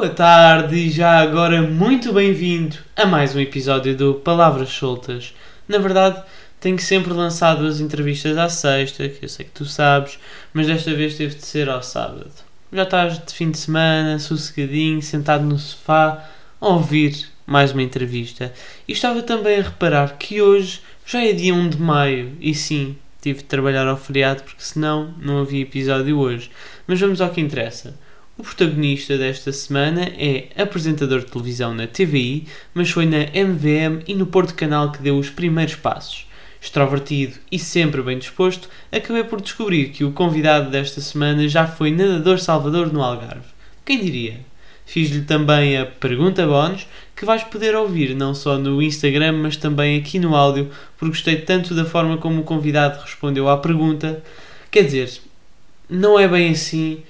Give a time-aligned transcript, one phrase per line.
[0.00, 5.34] Boa tarde e já agora muito bem-vindo a mais um episódio do Palavras Soltas.
[5.68, 6.22] Na verdade,
[6.58, 10.18] tenho sempre lançado as entrevistas à sexta, que eu sei que tu sabes,
[10.54, 12.32] mas desta vez teve de ser ao sábado.
[12.72, 16.26] Já estás de fim de semana, sossegadinho, sentado no sofá,
[16.58, 18.54] a ouvir mais uma entrevista.
[18.88, 22.96] E estava também a reparar que hoje já é dia 1 de maio, e sim,
[23.20, 26.50] tive de trabalhar ao feriado porque senão não havia episódio hoje.
[26.86, 27.94] Mas vamos ao que interessa.
[28.40, 34.14] O protagonista desta semana é apresentador de televisão na TVI, mas foi na MVM e
[34.14, 36.26] no Porto Canal que deu os primeiros passos.
[36.58, 41.90] Extrovertido e sempre bem disposto, acabei por descobrir que o convidado desta semana já foi
[41.90, 43.44] nadador Salvador no Algarve.
[43.84, 44.40] Quem diria?
[44.86, 49.98] Fiz-lhe também a pergunta bónus que vais poder ouvir não só no Instagram, mas também
[49.98, 54.24] aqui no áudio, porque gostei tanto da forma como o convidado respondeu à pergunta.
[54.70, 55.20] Quer dizer,
[55.90, 57.02] não é bem assim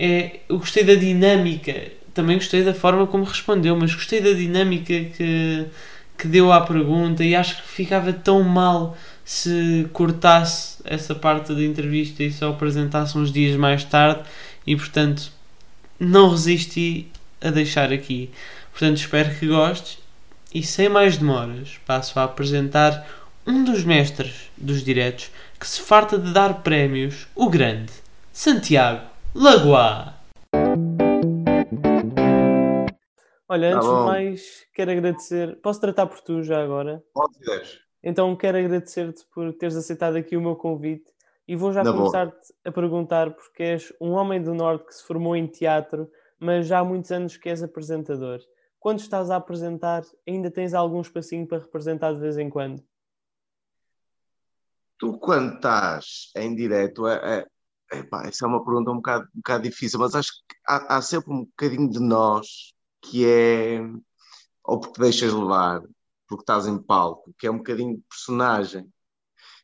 [0.00, 1.74] é, eu gostei da dinâmica,
[2.14, 5.66] também gostei da forma como respondeu, mas gostei da dinâmica que,
[6.16, 11.64] que deu à pergunta e acho que ficava tão mal se cortasse essa parte da
[11.64, 14.22] entrevista e só apresentasse uns dias mais tarde
[14.64, 15.32] e portanto
[15.98, 17.08] não resisti
[17.40, 18.30] a deixar aqui.
[18.70, 19.98] Portanto, espero que gostes
[20.54, 23.04] e sem mais demoras passo a apresentar
[23.44, 27.92] um dos mestres dos diretos que se farta de dar prémios, o grande
[28.32, 30.14] Santiago Lagoa.
[33.48, 35.60] Olha, antes tá de mais, quero agradecer.
[35.62, 37.04] Posso tratar por tu já agora?
[37.14, 37.38] Pode
[38.02, 41.06] Então, quero agradecer-te por teres aceitado aqui o meu convite
[41.46, 45.36] e vou já começar-te a perguntar, porque és um homem do Norte que se formou
[45.36, 48.40] em teatro, mas já há muitos anos que és apresentador.
[48.80, 52.82] Quando estás a apresentar, ainda tens algum espacinho para representar de vez em quando?
[54.98, 57.46] Tu, quando estás em direto, é, é
[57.92, 61.02] Epá, essa é uma pergunta um bocado, um bocado difícil, mas acho que há, há,
[61.02, 63.80] sempre um bocadinho de nós que é
[64.64, 65.82] ou porque deixas levar,
[66.28, 68.86] porque estás em palco, que é um bocadinho de personagem.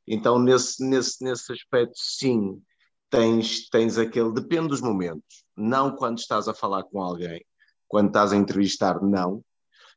[0.06, 2.62] Então, nesse, nesse, nesse aspecto, sim,
[3.10, 4.32] tens, tens aquele.
[4.32, 5.44] Depende dos momentos.
[5.56, 7.44] Não quando estás a falar com alguém,
[7.86, 9.44] quando estás a entrevistar, não.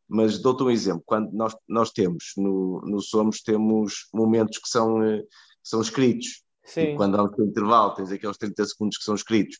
[0.07, 1.03] Mas dou-te um exemplo.
[1.05, 5.29] Quando nós, nós temos no, no Somos, temos momentos que são, eh, que
[5.63, 6.95] são escritos Sim.
[6.95, 9.59] quando há um intervalo, tens aqueles 30 segundos que são escritos.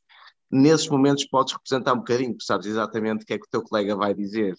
[0.52, 3.64] Nesses momentos podes representar um bocadinho, porque sabes exatamente o que é que o teu
[3.64, 4.56] colega vai dizer.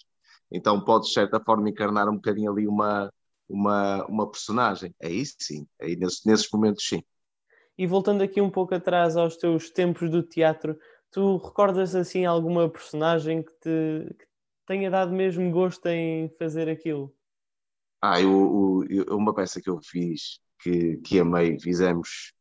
[0.50, 3.12] Então podes, de certa forma, encarnar um bocadinho ali uma,
[3.48, 4.94] uma, uma personagem.
[5.02, 7.02] Isso sim, aí nesses, nesses momentos sim.
[7.76, 10.76] E voltando aqui um pouco atrás aos teus tempos do teatro,
[11.10, 14.26] tu recordas assim alguma personagem que te que
[14.66, 17.14] tenha dado mesmo gosto em fazer aquilo?
[18.02, 22.32] Ah, eu, eu, uma peça que eu fiz, que, que amei, fizemos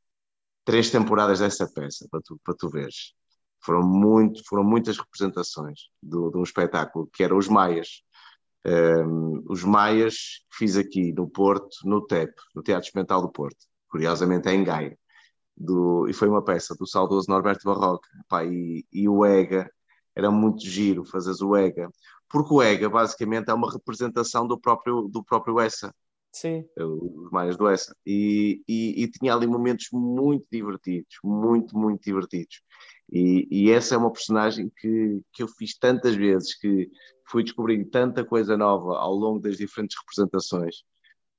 [0.68, 3.14] três temporadas dessa peça, para tu, para tu veres.
[3.62, 8.04] Foram, muito, foram muitas representações do, de um espetáculo que era Os Maias.
[8.66, 13.58] Um, os Maias fiz aqui no Porto, no TEP, no Teatro Experimental do Porto,
[13.88, 15.00] curiosamente é em Gaia.
[15.56, 18.10] Do, e foi uma peça do saudoso Norberto Barroca.
[18.28, 19.72] Pá, e, e o EGA,
[20.14, 21.90] era muito giro fazer o EGA,
[22.30, 25.96] porque o EGA basicamente é uma representação do próprio, do próprio Essa.
[26.32, 26.68] Sim.
[26.78, 27.96] Os Maias do Essa.
[28.06, 32.62] E, e, e, tinha ali momentos muito divertidos, muito, muito divertidos.
[33.12, 36.90] E, e, essa é uma personagem que, que eu fiz tantas vezes, que
[37.30, 40.84] fui descobrindo tanta coisa nova ao longo das diferentes representações,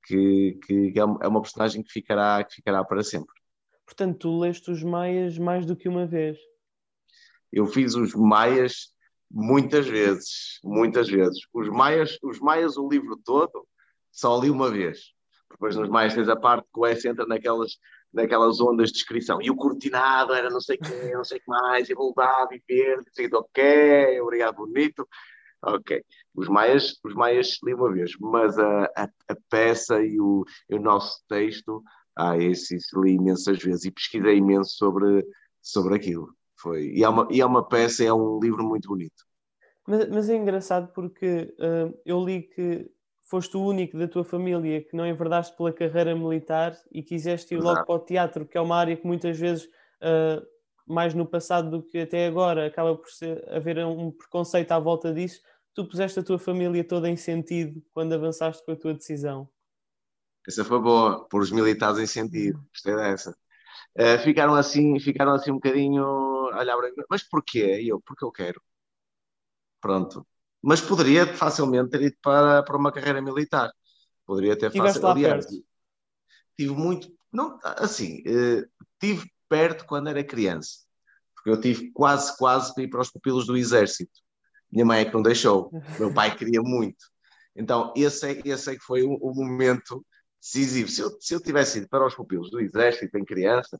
[0.05, 3.33] que, que é, é uma personagem que ficará, que ficará para sempre.
[3.85, 6.37] Portanto, tu leste os Maias mais do que uma vez?
[7.51, 8.93] Eu fiz os Maias
[9.31, 11.39] muitas vezes, muitas vezes.
[11.53, 13.67] Os Maias, os Maias o livro todo,
[14.11, 15.13] só li uma vez.
[15.49, 17.77] Depois nos mais tens a parte que o S entra naquelas,
[18.13, 19.41] naquelas ondas de descrição.
[19.41, 22.49] E o cortinado era não sei o quê, não sei o que mais, e voltava
[22.53, 25.07] e verde, e sei ok, obrigado, bonito.
[25.61, 26.03] Ok.
[26.33, 30.75] Os maias, os maias li uma vez, mas a, a, a peça e o, e
[30.75, 31.83] o nosso texto,
[32.15, 35.25] ah, esse, esse li imensas vezes e pesquisei imenso sobre,
[35.61, 36.33] sobre aquilo.
[36.57, 39.25] Foi, e, é uma, e é uma peça, é um livro muito bonito.
[39.87, 42.89] Mas, mas é engraçado porque uh, eu li que
[43.29, 47.57] foste o único da tua família que não enverdaste pela carreira militar e quiseste ir
[47.57, 47.73] Exato.
[47.73, 50.43] logo para o teatro, que é uma área que muitas vezes, uh,
[50.87, 55.13] mais no passado do que até agora, acaba por ser, haver um preconceito à volta
[55.13, 55.41] disso.
[55.75, 59.47] Tu puseste a tua família toda em sentido quando avançaste com a tua decisão.
[60.47, 63.37] Essa foi boa, pôr os militares em sentido, gostei dessa.
[63.95, 66.03] Uh, ficaram assim, ficaram assim um bocadinho
[66.51, 67.79] a olhar para mim, mas porquê?
[67.79, 68.59] E eu, porque eu quero.
[69.79, 70.25] Pronto,
[70.61, 73.71] mas poderia facilmente ter ido para, para uma carreira militar.
[74.25, 75.05] Poderia ter facilmente.
[75.05, 75.65] Aliás, perto.
[76.57, 77.11] tive muito.
[77.31, 78.65] Não, assim, eh,
[78.99, 80.79] tive perto quando era criança,
[81.35, 84.19] porque eu tive quase, quase para ir para os pupilos do exército.
[84.71, 85.71] Minha mãe é que não deixou.
[85.99, 87.05] Meu pai queria muito.
[87.55, 90.05] Então, esse é, esse é que foi o, o momento
[90.41, 90.89] decisivo.
[90.89, 93.79] Se eu, se eu tivesse ido para os pupilos do Exército em criança,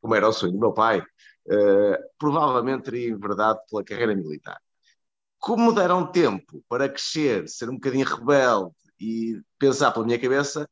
[0.00, 4.60] como era o sonho do meu pai, uh, provavelmente teria enverdado pela carreira militar.
[5.38, 10.68] Como deram tempo para crescer, ser um bocadinho rebelde e pensar pela minha cabeça,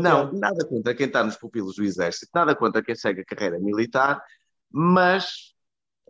[0.00, 3.58] não, nada contra quem está nos pupilos do Exército, nada contra quem segue a carreira
[3.58, 4.22] militar,
[4.70, 5.54] mas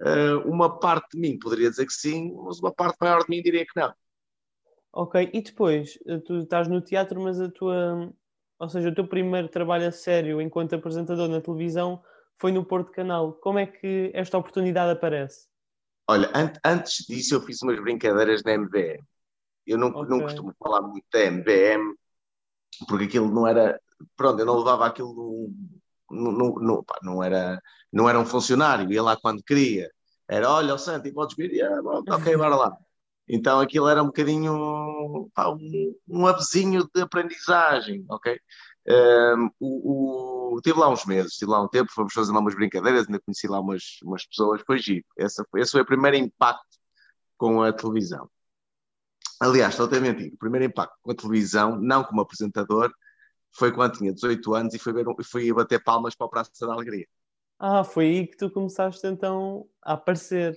[0.00, 3.42] uh, uma parte de mim poderia dizer que sim, mas uma parte maior de mim
[3.42, 3.92] diria que não.
[4.92, 8.10] Ok, e depois, eh, tu estás no teatro, mas a tua,
[8.58, 12.02] ou seja, o teu primeiro trabalho a sério enquanto apresentador na televisão
[12.38, 13.34] foi no Porto Canal.
[13.34, 15.48] Como é que esta oportunidade aparece?
[16.08, 19.02] Olha, an antes disso eu fiz umas brincadeiras na MVM.
[19.66, 20.08] Eu não, okay.
[20.08, 21.94] não costumo falar muito da MVM,
[22.88, 23.80] porque aquilo não era.
[24.16, 25.50] Pronto, eu não levava aquilo.
[26.08, 27.60] No, no, no, pá, não, era,
[27.92, 29.90] não era um funcionário, ia lá quando queria.
[30.28, 31.60] Era, olha, o Santi, podes vir?
[31.64, 32.78] Ah, ok, bora lá.
[33.28, 36.24] Então aquilo era um bocadinho pá, um, um
[36.94, 38.38] de aprendizagem, ok?
[38.88, 42.54] Um, o, o, tive lá uns meses, tive lá um tempo, fomos fazer lá umas
[42.54, 45.04] brincadeiras, ainda conheci lá umas, umas pessoas, foi giro.
[45.16, 46.78] Esse, esse foi o primeiro impacto
[47.36, 48.30] com a televisão.
[49.40, 52.92] Aliás, estou até mentir, o primeiro impacto com a televisão, não como apresentador,
[53.52, 56.72] foi quando tinha 18 anos e fui, ver, fui bater palmas para o Praça da
[56.72, 57.06] Alegria.
[57.58, 60.54] Ah, foi aí que tu começaste então a aparecer.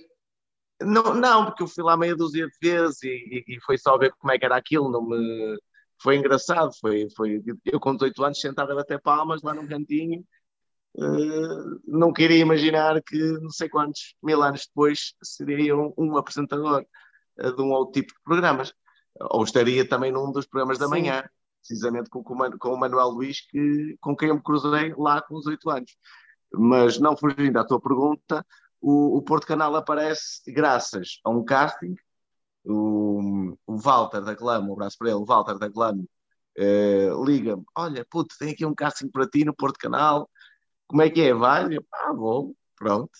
[0.82, 3.98] Não, não, porque eu fui lá meia dúzia de vezes e, e, e, foi só
[3.98, 5.58] ver como é que era aquilo, não me...
[6.02, 10.24] Foi engraçado, foi, foi eu com 18 anos sentado a bater palmas lá num cantinho,
[10.96, 16.84] uh, não queria imaginar que não sei quantos mil anos depois seria um, um apresentador
[17.38, 18.72] uh, de um outro tipo de programas,
[19.30, 20.90] ou estaria também num dos programas da Sim.
[20.90, 21.24] manhã,
[21.60, 25.46] precisamente com, com, o Manuel Luís, que, com quem eu me cruzei lá com os
[25.46, 25.96] 8 anos.
[26.52, 28.44] Mas não fugindo à tua pergunta,
[28.80, 31.94] o, o Porto Canal aparece graças a um casting.
[32.64, 36.04] O, o Walter da Glam, um abraço para ele, o Walter da Glam,
[36.56, 40.28] eh, liga-me: Olha, puto, tem aqui um casting para ti no Porto Canal.
[40.86, 41.34] Como é que é?
[41.34, 41.76] Vai?
[41.76, 43.10] Eu, ah, vou, pronto.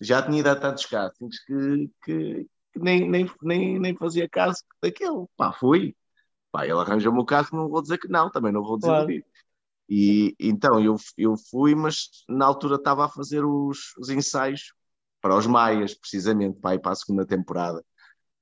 [0.00, 4.64] Já tinha ido a tantos castings que, que, que nem, nem, nem, nem fazia caso
[4.82, 5.26] daquele.
[5.36, 5.94] Pá, fui.
[6.52, 9.06] Pá, ele arranjou-me o casting, não vou dizer que não, também não vou dizer claro.
[9.88, 14.72] E então eu, eu fui, mas na altura estava a fazer os, os ensaios
[15.20, 17.84] para os Maias, precisamente, para ir para a segunda temporada.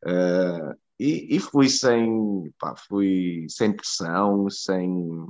[0.05, 5.27] Uh, e, e, fui sem, pá, fui sem pressão, sem,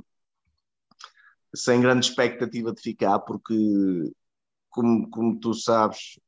[1.53, 3.55] sem grande expectativa de ficar, porque,
[4.69, 6.19] como, como tu sabes,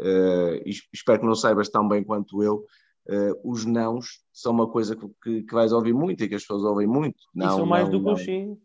[0.00, 2.66] uh, e espero que não saibas tão bem quanto eu,
[3.08, 6.64] uh, os nãos são uma coisa que, que, vais ouvir muito e que as pessoas
[6.64, 7.22] ouvem muito.
[7.34, 8.58] Não, e são mais não, do que os sim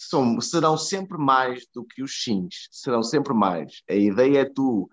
[0.00, 3.82] são, serão sempre mais do que os sims, serão sempre mais.
[3.88, 4.88] A ideia é tu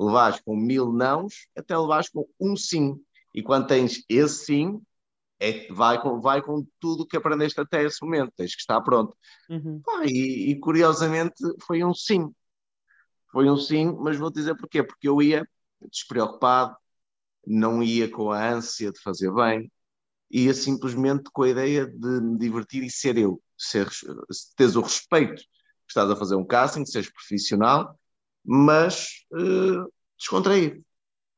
[0.00, 2.98] levares com mil nãos até levares com um sim.
[3.34, 4.82] E quando tens esse sim,
[5.38, 9.16] é, vai, com, vai com tudo que aprendeste até esse momento, tens que estar pronto.
[9.48, 9.80] Uhum.
[9.80, 12.32] Pá, e, e, curiosamente foi um sim.
[13.30, 14.82] Foi um sim, mas vou dizer porquê.
[14.82, 15.48] Porque eu ia
[15.90, 16.76] despreocupado,
[17.46, 19.70] não ia com a ânsia de fazer bem,
[20.30, 23.88] ia simplesmente com a ideia de me divertir e ser eu ser,
[24.56, 27.98] teres o respeito que estás a fazer um casting, seres profissional,
[28.44, 30.82] mas uh, descontraído.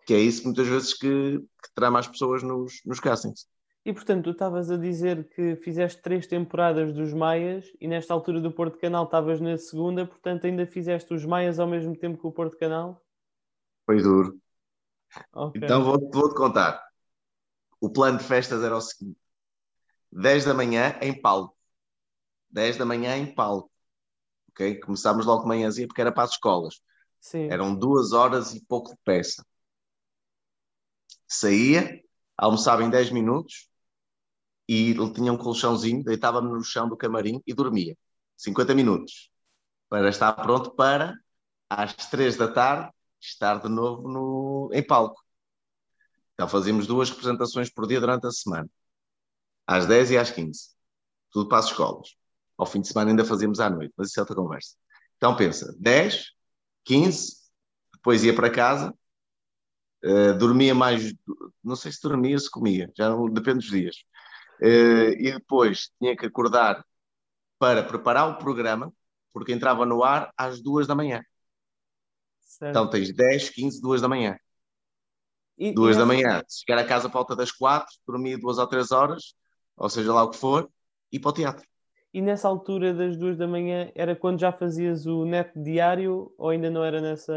[0.06, 3.46] Que é isso muitas vezes que, que trama as pessoas nos, nos castings.
[3.84, 8.40] E portanto, tu estavas a dizer que fizeste três temporadas dos Maias e nesta altura
[8.40, 12.26] do Porto Canal estavas na segunda, portanto ainda fizeste os Maias ao mesmo tempo que
[12.26, 13.04] o Porto Canal?
[13.84, 14.40] Foi duro.
[15.32, 15.62] Okay.
[15.64, 16.80] Então vou-te vou contar.
[17.80, 19.18] O plano de festas era o seguinte:
[20.12, 21.56] 10 da manhã em palco.
[22.50, 23.70] 10 da manhã em palco.
[24.50, 24.78] Okay?
[24.78, 26.80] Começámos logo de manhãzinha porque era para as escolas.
[27.22, 27.48] Sim.
[27.50, 29.46] Eram duas horas e pouco de peça.
[31.28, 32.02] Saía,
[32.36, 33.68] almoçava em 10 minutos
[34.68, 37.96] e ele tinha um colchãozinho, deitava-me no chão do camarim e dormia.
[38.36, 39.30] 50 minutos.
[39.88, 41.14] Para estar pronto para,
[41.70, 45.22] às 3 da tarde, estar de novo no, em palco.
[46.34, 48.68] Então fazíamos duas representações por dia durante a semana.
[49.64, 50.70] Às 10 e às 15.
[51.30, 52.16] Tudo para as escolas.
[52.58, 54.76] Ao fim de semana ainda fazíamos à noite, mas isso é outra conversa.
[55.16, 56.32] Então pensa, 10,
[56.84, 57.36] 15,
[57.94, 58.94] depois ia para casa,
[60.04, 61.14] uh, dormia mais,
[61.62, 63.96] não sei se dormia ou se comia, já não, depende dos dias.
[64.60, 66.84] Uh, e depois tinha que acordar
[67.58, 68.92] para preparar o programa,
[69.32, 71.22] porque entrava no ar às duas da manhã.
[72.40, 72.70] Certo.
[72.70, 74.36] Então tens 10, 15, 2 da manhã.
[75.56, 78.66] E, duas e da manhã, chegar a casa a volta das quatro, dormir duas ou
[78.66, 79.34] três horas,
[79.76, 80.68] ou seja lá o que for,
[81.10, 81.66] e para o teatro.
[82.14, 86.50] E nessa altura das duas da manhã era quando já fazias o net diário ou
[86.50, 87.32] ainda não era nessa.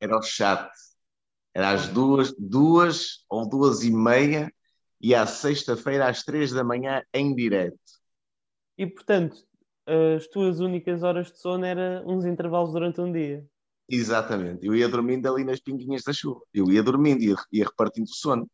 [0.00, 0.70] Era o chat.
[1.54, 4.50] Era às duas, duas ou duas e meia
[5.00, 7.78] e à sexta-feira às três da manhã em direto.
[8.78, 9.36] E portanto,
[9.86, 13.46] as tuas únicas horas de sono eram uns intervalos durante um dia.
[13.88, 14.66] Exatamente.
[14.66, 16.40] Eu ia dormindo ali nas pinguinhas da chuva.
[16.52, 18.50] Eu ia dormindo, ia, ia repartindo o sono.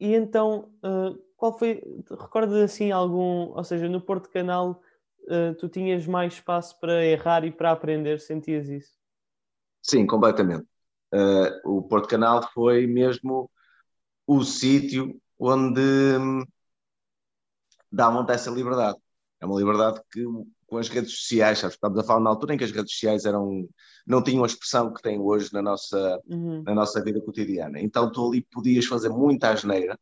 [0.00, 1.80] E então, uh, qual foi,
[2.10, 4.82] recordas assim algum, ou seja, no Porto Canal,
[5.22, 8.92] uh, tu tinhas mais espaço para errar e para aprender, sentias isso?
[9.80, 10.66] Sim, completamente.
[11.14, 13.48] Uh, o Porto Canal foi mesmo
[14.26, 16.44] o sítio onde hum,
[17.90, 18.98] davam-te essa liberdade.
[19.40, 20.24] É uma liberdade que
[20.66, 23.24] com as redes sociais, sabes, estamos a falar na altura em que as redes sociais
[23.24, 23.66] eram,
[24.04, 26.62] não tinham a expressão que têm hoje na nossa, uhum.
[26.64, 27.80] na nossa vida cotidiana.
[27.80, 29.98] Então tu ali podias fazer muita asneira,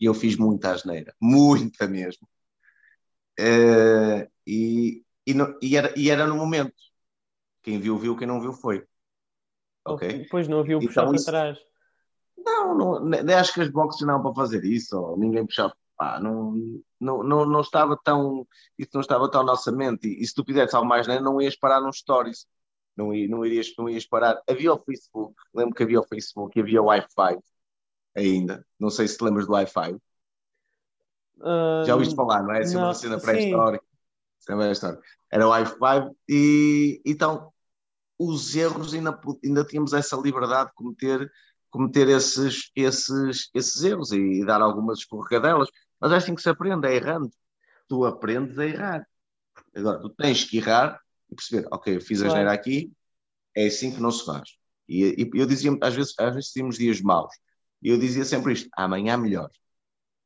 [0.00, 2.28] e eu fiz muita asneira, muita mesmo.
[3.38, 6.74] Uh, e, e, e, era, e era no momento.
[7.62, 8.84] Quem viu, viu, quem não viu, foi.
[9.84, 10.22] Ok?
[10.22, 11.58] Depois não viu puxar então, para trás.
[12.36, 15.74] Não, não, acho que as boxes não para fazer isso, ou ninguém puxava.
[15.96, 16.54] Pá, não,
[17.00, 18.46] não, não, não estava tão.
[18.78, 20.06] Isso não estava tão na nossa mente.
[20.06, 22.46] E, e se tu fizesse algo mais, né, não ias parar nos stories.
[22.96, 24.40] Não, não, irias, não ias parar.
[24.48, 27.38] Havia o Facebook, lembro que havia o Facebook e havia o Wi-Fi
[28.18, 28.66] ainda.
[28.78, 29.94] Não sei se te lembras do Wi-Fi.
[31.38, 32.60] Uh, Já ouviste falar, não é?
[32.60, 33.84] Assim, uma cena pré-histórica.
[35.30, 37.52] Era o Wi-Fi e então
[38.18, 41.30] os erros ainda, ainda tínhamos essa liberdade de cometer
[41.70, 45.68] cometer esses, esses, esses erros e, dar algumas escorregadelas.
[46.00, 47.30] Mas é assim que se aprende, é errando.
[47.88, 49.06] Tu aprendes a errar.
[49.74, 52.92] Agora, tu tens que errar e perceber, ok, eu fiz a geneira aqui,
[53.54, 54.56] é assim que não se faz.
[54.88, 57.32] E, e, eu dizia, às vezes, às vezes tínhamos dias maus,
[57.82, 59.50] e eu dizia sempre isto, amanhã melhor.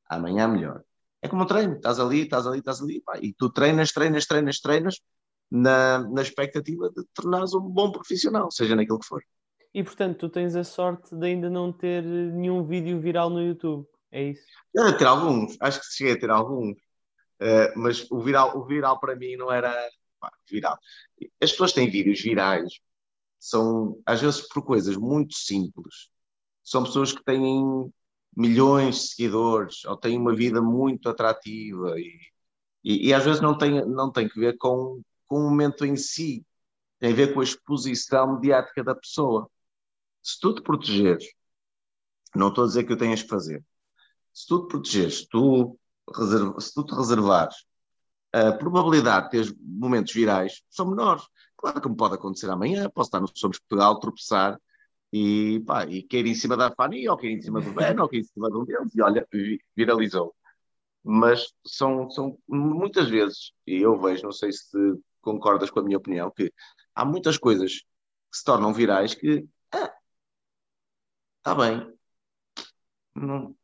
[0.08, 0.82] Amanhã melhor.
[1.20, 4.26] É como um treino, estás ali, estás ali, estás ali, pá, e tu treinas, treinas,
[4.26, 5.00] treinas, treinas,
[5.50, 9.22] na, na expectativa de tornares um bom profissional, seja naquilo que for.
[9.74, 13.86] E portanto, tu tens a sorte de ainda não ter nenhum vídeo viral no YouTube,
[14.10, 14.42] é isso?
[14.74, 16.78] Eu ter alguns, acho que cheguei a ter alguns,
[17.40, 19.72] uh, mas o viral, o viral para mim não era
[20.18, 20.78] pá, viral.
[21.40, 22.80] As pessoas têm vídeos virais,
[23.38, 26.10] são às vezes por coisas muito simples.
[26.62, 27.92] São pessoas que têm
[28.36, 32.18] milhões de seguidores ou têm uma vida muito atrativa e,
[32.82, 35.96] e, e às vezes não tem, não tem que ver com, com o momento em
[35.96, 36.44] si,
[36.98, 39.50] tem a ver com a exposição mediática da pessoa.
[40.22, 41.26] Se tu te protegeres,
[42.34, 43.64] não estou a dizer que o tenhas que fazer,
[44.32, 45.78] se tu te protegeres, tu
[46.16, 47.56] reserva, se tu te reservares,
[48.32, 51.22] a probabilidade de teres momentos virais são menores.
[51.56, 54.58] Claro que me pode acontecer amanhã, posso estar no Somos Portugal, tropeçar
[55.12, 58.08] e, pá, e cair em cima da Fanny, ou cair em cima do Ben, ou
[58.08, 59.28] cair em cima de um deles, e olha,
[59.76, 60.34] viralizou.
[61.04, 64.78] Mas são, são muitas vezes, e eu vejo, não sei se
[65.20, 66.52] concordas com a minha opinião, que
[66.94, 69.92] há muitas coisas que se tornam virais que ah,
[71.38, 71.92] está bem.
[73.14, 73.54] Não...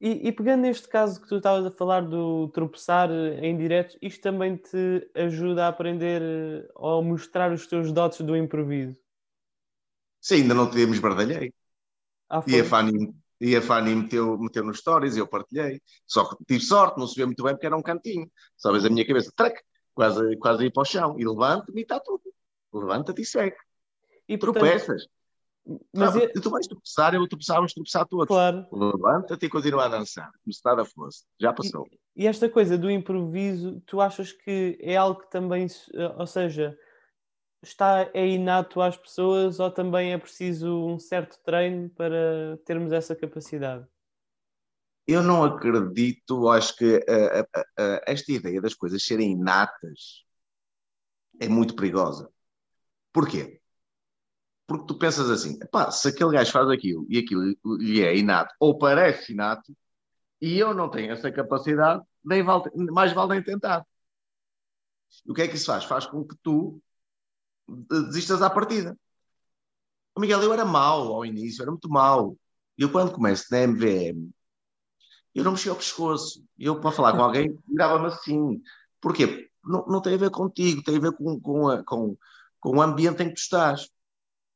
[0.00, 4.22] E, e, pegando neste caso que tu estavas a falar do tropeçar em direto, isto
[4.22, 8.96] também te ajuda a aprender ou mostrar os teus dotes do improviso?
[10.20, 11.52] Sim, ainda não te esbardalhei.
[12.28, 15.80] Ah, e a Fanny, e a Fanny meteu, meteu nos stories e eu partilhei.
[16.06, 18.30] Só que tive sorte, não se vê muito bem porque era um cantinho.
[18.56, 19.60] Só vês a minha cabeça, trac,
[19.94, 21.18] quase, quase ir para o chão.
[21.18, 22.22] E levanto-me e está tudo.
[22.72, 23.56] Levanta-te e segue.
[24.28, 25.06] E tropeças.
[25.94, 26.28] Mas ah, é...
[26.28, 28.26] Tu vais tropeçar, eu tropeçar, vamos tropeçar todos.
[28.26, 28.66] Claro.
[28.72, 31.24] Levanta-te e continua a dançar, como se nada fosse.
[31.38, 31.86] Já passou.
[32.16, 35.66] E, e, esta coisa do improviso, tu achas que é algo que também,
[36.16, 36.76] ou seja,
[37.62, 43.14] está é inato às pessoas ou também é preciso um certo treino para termos essa
[43.14, 43.86] capacidade?
[45.06, 50.24] Eu não acredito, acho que uh, uh, uh, esta ideia das coisas serem inatas
[51.40, 52.30] é muito perigosa.
[53.12, 53.60] Porquê?
[54.66, 55.58] Porque tu pensas assim,
[55.92, 57.42] se aquele gajo faz aquilo e aquilo
[57.78, 59.74] lhe é inato, ou parece inato,
[60.40, 63.86] e eu não tenho essa capacidade, nem vale, mais vale nem tentar.
[65.26, 65.84] O que é que isso faz?
[65.84, 66.82] Faz com que tu
[67.68, 68.96] desistas à partida.
[70.16, 72.36] O Miguel, eu era mau ao início, era muito mau.
[72.76, 74.30] Eu, quando começo na MVM,
[75.34, 76.44] eu não mexia o pescoço.
[76.58, 78.62] Eu, para falar com alguém, virava-me assim.
[79.00, 79.48] Porquê?
[79.64, 82.16] Não, não tem a ver contigo, tem a ver com, com, a, com,
[82.58, 83.88] com o ambiente em que tu estás.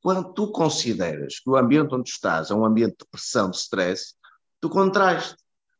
[0.00, 3.56] Quando tu consideras que o ambiente onde tu estás é um ambiente de pressão, de
[3.56, 4.14] stress,
[4.60, 5.36] tu contraste.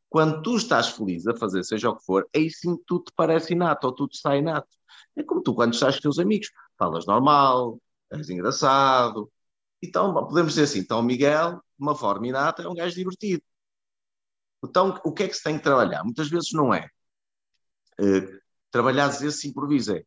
[0.08, 3.54] Quando tu estás feliz a fazer seja o que for, aí sim tudo te parece
[3.54, 4.68] inato ou tudo está inato.
[5.16, 6.50] É como tu quando estás com teus amigos,
[6.82, 9.30] falas normal, és engraçado.
[9.80, 13.42] Então, podemos dizer assim, então Miguel, de uma forma inata, é um gajo divertido.
[14.64, 16.04] Então, o que é que se tem que trabalhar?
[16.04, 16.88] Muitas vezes não é
[18.00, 20.04] uh, trabalhares esse improviso, é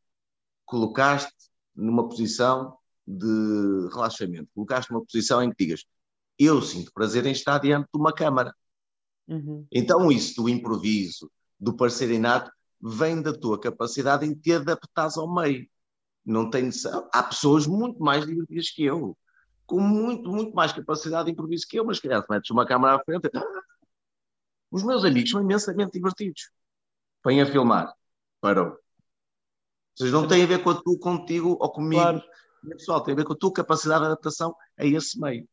[0.66, 1.34] colocaste
[1.76, 5.84] numa posição de relaxamento, colocaste numa posição em que digas
[6.40, 8.54] Eu sinto prazer em estar diante de uma câmara.
[9.28, 9.66] Uhum.
[9.72, 11.30] Então, isso do improviso,
[11.60, 12.52] do parecer inato,
[12.82, 15.68] vem da tua capacidade em te adaptares ao meio.
[16.26, 16.70] Não tem
[17.12, 19.16] Há pessoas muito mais divertidas que eu,
[19.66, 22.96] com muito, muito mais capacidade de improviso que eu, mas calhar se metes uma câmara
[22.96, 23.30] à frente.
[24.72, 26.50] Os meus amigos são imensamente divertidos.
[27.22, 27.94] Põem a filmar.
[28.42, 28.68] Parou.
[28.68, 28.78] Ou
[29.98, 32.02] seja, não tem a ver com a tu, contigo ou comigo.
[32.02, 32.24] Claro.
[32.70, 35.48] Pessoal, tem a ver com a tua capacidade de adaptação a esse meio.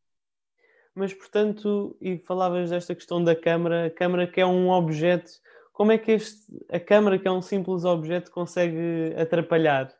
[0.95, 5.31] Mas, portanto, e falavas desta questão da câmara, a câmara que é um objeto,
[5.71, 9.91] como é que este, a câmara que é um simples objeto consegue atrapalhar?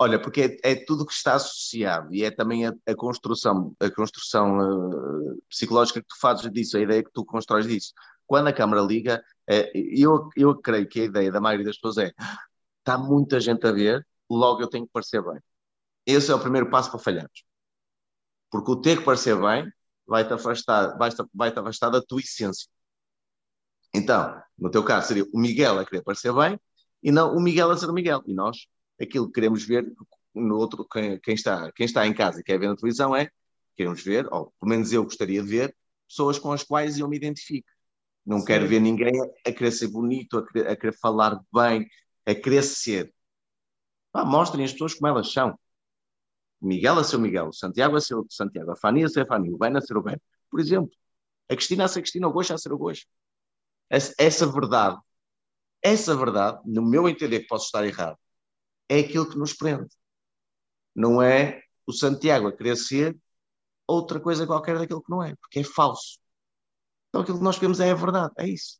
[0.00, 3.90] Olha, porque é, é tudo que está associado e é também a, a construção, a
[3.90, 7.92] construção uh, psicológica que tu fazes disso, a ideia que tu constróis disso.
[8.26, 11.98] Quando a câmara liga, uh, eu, eu creio que a ideia da maioria das pessoas
[11.98, 12.12] é
[12.78, 15.40] está muita gente a ver, logo eu tenho que parecer bem.
[16.06, 17.44] Esse é o primeiro passo para falharmos.
[18.50, 19.70] Porque o ter que parecer bem
[20.06, 22.68] vai-te afastar, vai -te, vai -te afastar da tua essência.
[23.94, 26.58] Então, no teu caso, seria o Miguel a querer parecer bem
[27.02, 28.22] e não o Miguel a ser o Miguel.
[28.26, 28.66] E nós,
[29.00, 29.90] aquilo que queremos ver
[30.34, 33.30] no outro, quem, quem, está, quem está em casa e quer ver na televisão é,
[33.76, 35.76] queremos ver, ou pelo menos eu gostaria de ver,
[36.06, 37.68] pessoas com as quais eu me identifico.
[38.24, 38.46] Não Sim.
[38.46, 39.12] quero ver ninguém
[39.46, 41.88] a, querer ser bonito, a querer, a querer, falar bem,
[42.26, 43.12] a querer ser.
[44.12, 45.58] Pá, mostrem as pessoas como elas são.
[46.60, 49.54] Miguel a ser o Miguel, Santiago a ser o Santiago, a Fania a ser Fania,
[49.54, 50.20] o Ben a ser o Ben.
[50.50, 50.90] Por exemplo,
[51.48, 53.06] a Cristina a ser a Cristina, o Gosto a ser o Gosto.
[53.88, 54.98] Essa, essa verdade,
[55.82, 58.18] essa verdade, no meu entender, que posso estar errado,
[58.88, 59.88] é aquilo que nos prende.
[60.94, 63.16] Não é o Santiago a querer ser
[63.86, 66.18] outra coisa qualquer daquilo que não é, porque é falso.
[67.08, 68.78] Então aquilo que nós queremos é a verdade, é isso.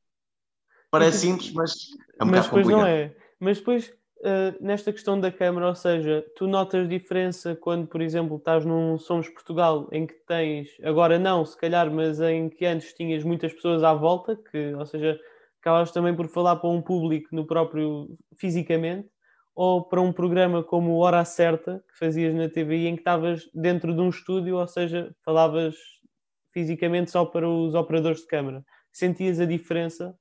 [0.90, 1.72] Parece simples, mas
[2.18, 2.80] é um mas depois complicado.
[2.80, 3.16] não é.
[3.40, 8.36] Mas depois uh, nesta questão da câmara, ou seja, tu notas diferença quando, por exemplo,
[8.36, 12.92] estás num Somos Portugal, em que tens, agora não, se calhar, mas em que antes
[12.94, 15.18] tinhas muitas pessoas à volta, que, ou seja,
[15.60, 19.08] acabas também por falar para um público no próprio fisicamente,
[19.58, 23.92] ou para um programa como Hora Certa, que fazias na TV, em que estavas dentro
[23.92, 25.74] de um estúdio, ou seja, falavas
[26.52, 28.64] fisicamente só para os operadores de câmara.
[28.92, 30.16] Sentias a diferença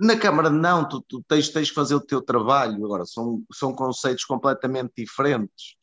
[0.00, 2.84] na Câmara não, tu, tu tens, tens que fazer o teu trabalho.
[2.84, 5.74] Agora, são, são conceitos completamente diferentes.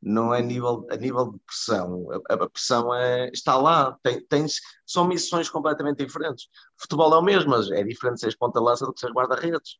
[0.00, 2.06] Não é nível, a nível de pressão.
[2.28, 3.96] A, a pressão é, está lá.
[4.02, 6.48] Tem, tens, são missões completamente diferentes.
[6.78, 9.78] Futebol é o mesmo, mas é diferente seres ponta-lança do que seres guarda-redes.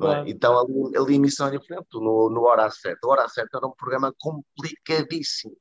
[0.00, 0.28] É?
[0.28, 1.86] Então ali, ali missão é diferente.
[1.94, 3.06] No, no Hora Certa.
[3.06, 5.56] O Hora Certa era um programa complicadíssimo.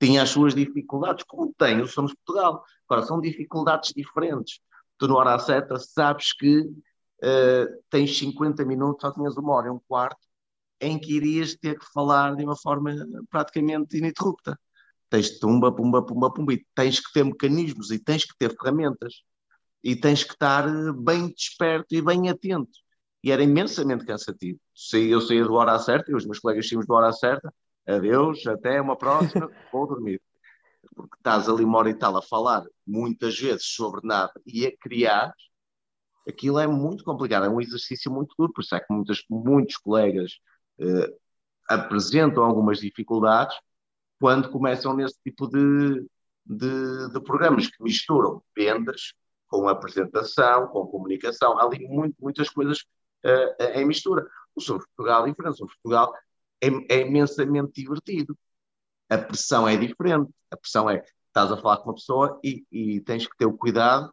[0.00, 2.64] Tinha as suas dificuldades, como tem o Somos Portugal.
[2.88, 4.60] Agora, são dificuldades diferentes
[4.98, 9.70] tu no hora certa sabes que uh, tens 50 minutos, só tinhas uma hora e
[9.70, 10.20] um quarto,
[10.80, 12.94] em que irias ter que falar de uma forma
[13.30, 14.58] praticamente ininterrupta.
[15.10, 19.22] Tens tumba, pumba, pumba, pumba, e tens que ter mecanismos e tens que ter ferramentas
[19.82, 22.72] e tens que estar eh, bem desperto e bem atento.
[23.24, 24.60] E era imensamente cansativo.
[24.92, 27.52] Eu saía do hora certa e os meus colegas saímos do hora certa.
[27.86, 30.20] Adeus, até uma próxima, vou dormir
[30.94, 34.76] porque estás ali uma hora e tal a falar muitas vezes sobre nada e a
[34.76, 35.34] criar,
[36.28, 39.76] aquilo é muito complicado, é um exercício muito duro, por isso é que muitas, muitos
[39.76, 40.38] colegas
[40.78, 41.14] eh,
[41.68, 43.56] apresentam algumas dificuldades
[44.20, 46.06] quando começam nesse tipo de,
[46.46, 49.14] de, de, programas que misturam vendas
[49.48, 52.84] com apresentação, com comunicação, há ali muito, muitas coisas
[53.24, 54.26] uh, em mistura.
[54.54, 56.14] O Sobre Portugal é diferente, o Portugal
[56.60, 58.36] é, é imensamente divertido
[59.08, 60.30] a pressão é diferente.
[60.50, 63.56] A pressão é, estás a falar com uma pessoa e, e tens que ter o
[63.56, 64.12] cuidado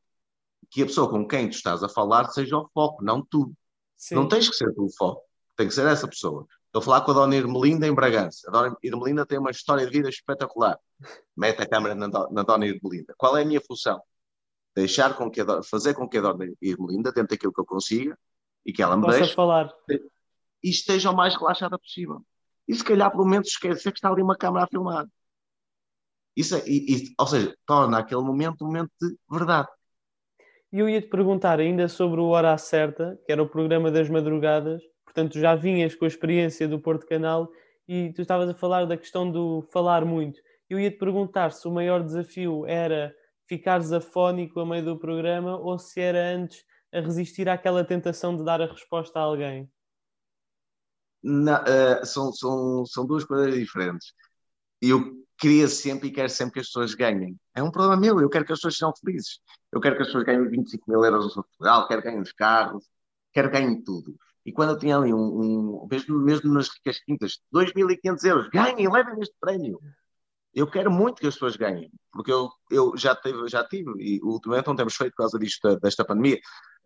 [0.70, 3.54] que a pessoa com quem tu estás a falar seja o foco, não tu.
[3.98, 4.16] Sim.
[4.16, 5.24] Não tens que ser tu o foco,
[5.56, 6.48] tem que ser essa pessoa.
[6.68, 8.48] Estou a falar com a Dona Irmelinda em Bragança.
[8.48, 10.80] A Dona Irmelinda tem uma história de vida espetacular.
[11.36, 13.14] Mete a câmera na, na Dona Irmelinda.
[13.18, 14.02] Qual é a minha função?
[14.74, 18.18] Deixar com que a, fazer com que a Dona Irmelinda, dentro daquilo que eu consiga,
[18.66, 19.72] e que ela me deixe, falar.
[20.64, 22.24] e esteja o mais relaxada possível
[22.68, 25.06] e se calhar por momentos esquecer que está ali uma câmara a filmar.
[26.36, 26.62] Isso é,
[27.20, 29.68] ou seja, torna aquele momento um momento de verdade.
[30.72, 34.10] E eu ia te perguntar ainda sobre o Hora Certa, que era o programa das
[34.10, 37.50] madrugadas, portanto já vinhas com a experiência do Porto Canal
[37.86, 40.40] e tu estavas a falar da questão do falar muito.
[40.70, 43.14] Eu ia te perguntar se o maior desafio era
[43.46, 48.44] ficares afónico a meio do programa ou se era antes a resistir àquela tentação de
[48.44, 49.70] dar a resposta a alguém
[51.24, 54.14] uh, são, são, são duas coisas diferentes.
[54.82, 57.40] Eu queria sempre e quero sempre que as pessoas ganhem.
[57.56, 59.40] É um problema meu, eu quero que as pessoas sejam felizes.
[59.72, 62.32] Eu quero que as pessoas ganhem 25 mil euros no Portugal, quero que ganhem os
[62.32, 62.86] carros,
[63.34, 64.16] quero que ganhem tudo.
[64.46, 65.18] E quando eu tinha ali um,
[65.84, 69.80] um mesmo, mesmo nas ricas quintas, 2.500 euros, ganhem, levem este prémio.
[70.54, 74.20] Eu quero muito que as pessoas ganhem, porque eu, eu já, tive, já tive, e
[74.22, 76.40] ultimamente não temos feito por causa disto, desta pandemia,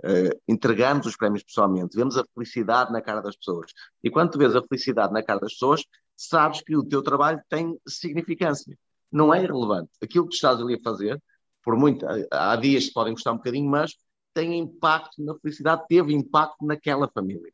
[0.03, 3.71] uh, entregamos os prémios pessoalmente, vemos a felicidade na cara das pessoas.
[4.03, 5.84] E quando tu vês a felicidade na cara das pessoas,
[6.15, 8.77] sabes que o teu trabalho tem significância.
[9.12, 9.91] Não é irrelevante.
[10.01, 11.21] Aquilo que estás ali a fazer,
[11.63, 13.95] por muito, há dias que podem gostar um bocadinho, mas
[14.34, 17.51] tem impacto na felicidade, teve impacto naquela família.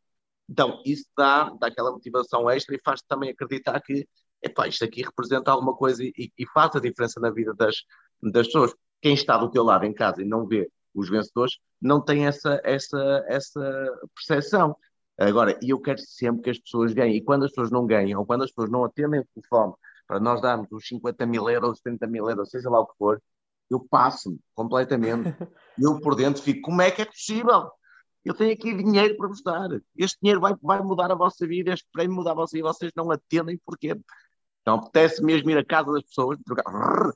[0.49, 4.07] Então, isso dá, dá aquela motivação extra e faz também acreditar que
[4.41, 7.83] epá, isto aqui representa alguma coisa e, e, faz a diferença na vida das,
[8.21, 8.73] das pessoas.
[9.01, 12.59] Quem está do teu lado em casa e não vê os vencedores não tem essa,
[12.63, 14.75] essa, essa percepção.
[15.17, 17.17] Agora, e eu quero sempre que as pessoas ganhem.
[17.17, 19.73] E quando as pessoas não ganham, ou quando as pessoas não atendem o telefone
[20.07, 23.21] para nós darmos os 50 mil euros, 70 mil euros, seja lá o que for,
[23.69, 25.23] eu passo-me completamente.
[25.79, 27.71] eu por dentro fico, como é que é possível?
[28.23, 29.69] Eu tenho aqui dinheiro para vos dar.
[29.97, 32.91] Este dinheiro vai, vai mudar a vossa vida, este prémio mudar a vossa vida, vocês
[32.95, 33.95] não atendem, porquê?
[34.61, 37.13] Então apetece mesmo ir à casa das pessoas, trocar,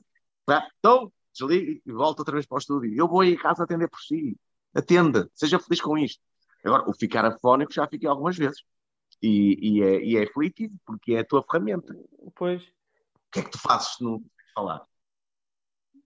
[0.78, 2.94] então, desligue e volta outra vez para o estúdio.
[2.94, 4.36] Eu vou aí em casa atender por si.
[4.74, 6.22] Atenda, seja feliz com isto.
[6.64, 8.62] Agora, o ficar afónico já fiquei algumas vezes.
[9.22, 11.94] E, e, é, e é aflitivo, porque é a tua ferramenta.
[12.34, 12.62] Pois.
[12.62, 14.22] O que é que tu fazes se não
[14.54, 14.84] falar?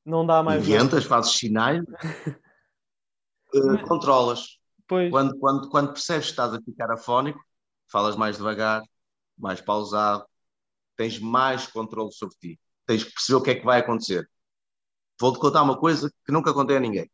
[0.04, 0.66] Não dá mais.
[0.66, 1.82] Inventas, fazes sinais,
[3.54, 4.58] uh, controlas.
[4.86, 5.10] Pois.
[5.10, 7.40] Quando, quando, quando percebes que estás a ficar afónico,
[7.88, 8.82] falas mais devagar,
[9.36, 10.24] mais pausado,
[10.96, 12.60] tens mais controle sobre ti.
[12.86, 14.28] Tens que perceber o que é que vai acontecer.
[15.20, 17.10] Vou-te contar uma coisa que nunca contei a ninguém.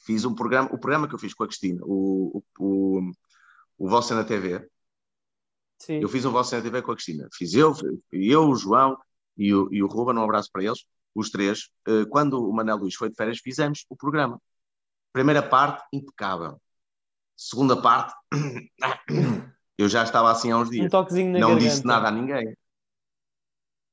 [0.00, 3.10] Fiz um programa, o programa que eu fiz com a Cristina, o, o, o,
[3.78, 4.66] o Você na TV.
[5.78, 6.00] Sim.
[6.00, 7.28] Eu fiz um Você na TV com a Cristina.
[7.34, 7.74] Fiz eu,
[8.12, 8.96] eu o João
[9.36, 11.68] e o, e o Ruben, um abraço para eles, os três.
[11.86, 14.40] Eh, quando o Manel Luís foi de férias, fizemos o programa.
[15.12, 16.60] Primeira parte, impecável.
[17.36, 18.14] Segunda parte,
[19.80, 20.84] Eu já estava assim há uns dias.
[20.84, 21.70] Um toquezinho na não garganta.
[21.70, 22.54] disse nada a ninguém.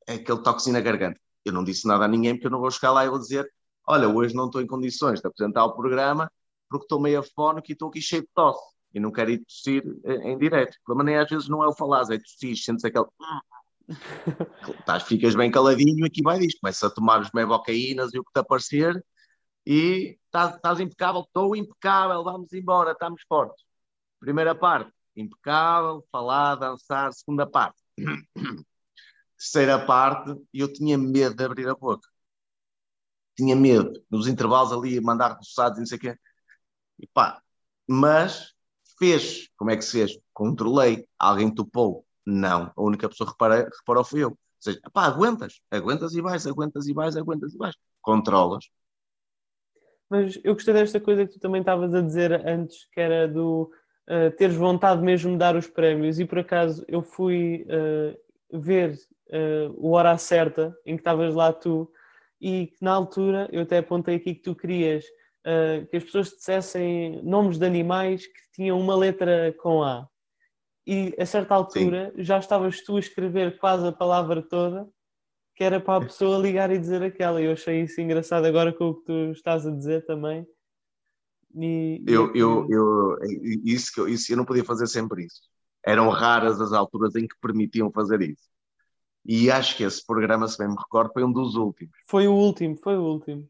[0.05, 1.17] É aquele toquezinho na garganta.
[1.49, 3.51] Eu não disse nada a ninguém porque eu não vou chegar lá e vou dizer:
[3.87, 6.31] Olha, hoje não estou em condições de apresentar o programa
[6.69, 8.75] porque estou meio afónico e estou aqui cheio de tosse.
[8.93, 9.83] E não quero ir tossir
[10.23, 10.75] em direto.
[10.75, 13.05] O problema nem às vezes não é o falar, é tossir, sentes aquele.
[14.85, 16.59] Tás, ficas bem caladinho aqui vai disto.
[16.61, 19.01] Começa a tomar os mevocaínas e o que te aparecer
[19.65, 23.65] e estás, estás impecável, estou impecável, vamos embora, estamos fortes.
[24.17, 27.81] Primeira parte, impecável, falar, dançar, segunda parte.
[29.37, 32.07] Terceira parte, eu tinha medo de abrir a boca.
[33.35, 36.17] Tinha medo, nos intervalos ali, mandar roçados e não sei o quê.
[36.99, 37.41] E pá,
[37.87, 38.53] mas
[38.97, 39.47] fez.
[39.55, 40.17] Como é que fez?
[40.33, 41.07] Controlei.
[41.19, 42.05] Alguém topou?
[42.25, 42.71] Não.
[42.75, 44.29] A única pessoa que reparou, reparou foi eu.
[44.29, 47.75] Ou seja, pá, aguentas, aguentas e vais, aguentas e vais, aguentas e vais.
[48.01, 48.65] Controlas.
[50.09, 53.71] Mas eu gostei desta coisa que tu também estavas a dizer antes, que era do
[54.09, 56.19] uh, teres vontade mesmo de dar os prémios.
[56.19, 58.97] E por acaso eu fui uh, ver
[59.31, 61.91] uh, o hora certa em que estavas lá tu,
[62.39, 65.03] e na altura eu até apontei aqui que tu querias
[65.89, 70.05] que as pessoas dissessem nomes de animais que tinham uma letra com A.
[70.85, 72.21] E a certa altura Sim.
[72.21, 74.85] já estavas tu a escrever quase a palavra toda
[75.57, 77.41] que era para a pessoa ligar e dizer aquela.
[77.41, 80.45] Eu achei isso engraçado agora com o que tu estás a dizer também.
[81.55, 82.39] E, eu, e...
[82.39, 83.17] eu, eu,
[83.65, 85.41] isso, que eu, isso eu não podia fazer sempre isso.
[85.83, 88.43] Eram raras as alturas em que permitiam fazer isso.
[89.27, 91.93] E acho que esse programa, se bem me recordo, foi um dos últimos.
[92.07, 93.49] Foi o último, foi o último.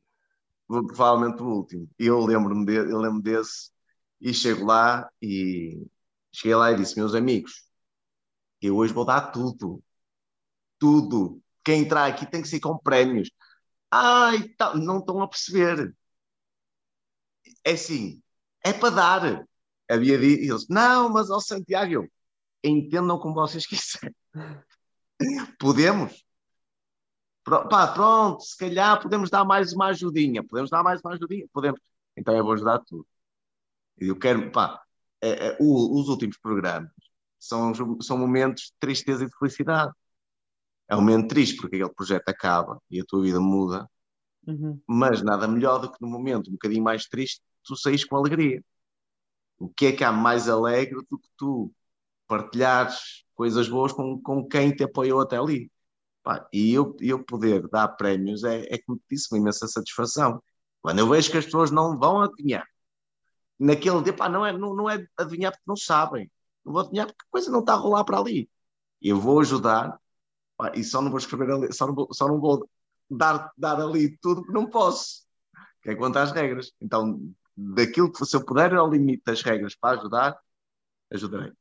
[0.68, 1.88] Provavelmente o último.
[2.00, 3.70] Eu lembro-me de, eu lembro desse
[4.20, 5.86] e chego lá e
[6.32, 7.64] cheguei lá e disse: Meus amigos,
[8.60, 9.82] eu hoje vou dar tudo.
[10.80, 11.40] Tudo.
[11.64, 13.30] Quem entrar aqui tem que ser com prémios.
[13.92, 15.96] Ai, tá, não estão a perceber
[17.64, 18.22] é assim,
[18.64, 19.48] é para dar.
[19.90, 22.12] Havia dito, eles, não, mas ao Santiago, eu,
[22.64, 24.16] entendam como vocês quiserem.
[25.60, 26.24] Podemos?
[27.44, 30.44] Pá, pronto, se calhar podemos dar mais uma ajudinha.
[30.44, 31.48] Podemos dar mais uma ajudinha?
[31.54, 31.80] Podemos.
[32.16, 33.08] Então eu vou ajudar tudo.
[33.98, 34.82] Eu quero, pá,
[35.22, 36.92] é, é, o, os últimos programas
[37.40, 39.92] são, são momentos de tristeza e de felicidade.
[40.90, 43.88] É um momento triste porque aquele projeto acaba e a tua vida muda
[44.48, 44.82] Uhum.
[44.88, 48.64] Mas nada melhor do que no momento um bocadinho mais triste, tu saís com alegria.
[49.60, 51.72] O que é que há mais alegre do que tu
[52.28, 55.72] partilhares coisas boas com, com quem te apoiou até ali?
[56.24, 60.42] Pá, e eu, eu poder dar prémios é, é como te disse, uma imensa satisfação.
[60.82, 62.68] Quando eu vejo que as pessoas não vão adivinhar,
[63.60, 66.30] naquele dia, pá, não é, não, não é adivinhar porque não sabem,
[66.66, 68.50] não vou adivinhar porque a coisa não está a rolar para ali.
[69.02, 70.00] Eu vou ajudar
[70.58, 72.70] pá, e só não vou escrever ali, só não vou, só não vou
[73.10, 75.26] dar, dar ali tudo que não posso,
[75.82, 76.74] que é contra as regras.
[76.82, 77.22] Então,
[77.56, 80.38] daquilo que se eu puder ao limite das regras para ajudar,
[81.12, 81.54] ajudarei.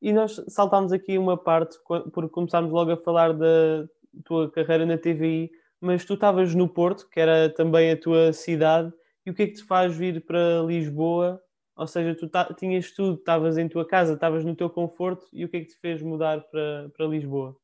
[0.00, 1.78] E nós saltámos aqui uma parte,
[2.12, 3.88] porque começámos logo a falar de,
[4.24, 8.92] tua carreira na TVI, mas tu estavas no Porto, que era também a tua cidade,
[9.24, 11.40] e o que é que te faz vir para Lisboa?
[11.76, 15.48] Ou seja, tu tinhas tudo, estavas em tua casa, estavas no teu conforto, e o
[15.48, 17.56] que é que te fez mudar para, para Lisboa?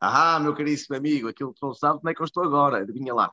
[0.00, 2.78] Ah, meu caríssimo amigo, aquilo que tu não sabes, como é que eu estou agora?
[2.78, 3.32] Adivinha lá.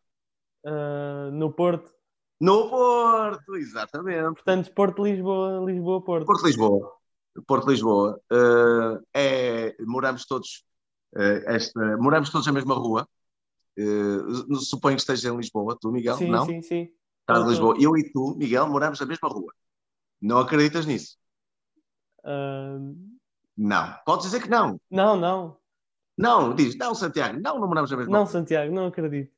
[0.66, 1.92] Uh, no Porto?
[2.40, 4.36] No Porto, exatamente.
[4.36, 6.26] Portanto, Porto-Lisboa, Lisboa-Porto.
[6.26, 7.01] Porto-Lisboa.
[7.48, 8.20] Porto-Lisboa.
[8.32, 10.64] Uh, é, moramos todos
[11.16, 13.08] uh, esta, moramos todos na mesma rua.
[13.78, 16.46] Uh, suponho que estejas em Lisboa, tu, Miguel, sim, não?
[16.46, 16.90] Sim, sim,
[17.22, 17.76] Estás em Lisboa.
[17.80, 19.54] Eu e tu, Miguel, moramos na mesma rua.
[20.22, 21.18] Não acreditas nisso?
[23.58, 23.96] Não.
[24.06, 24.80] Podes dizer que não.
[24.90, 25.58] Não, não.
[26.18, 28.26] Não, diz, não, Santiago, não, não moramos na mesma não, rua.
[28.26, 29.34] Não, Santiago, não acredito.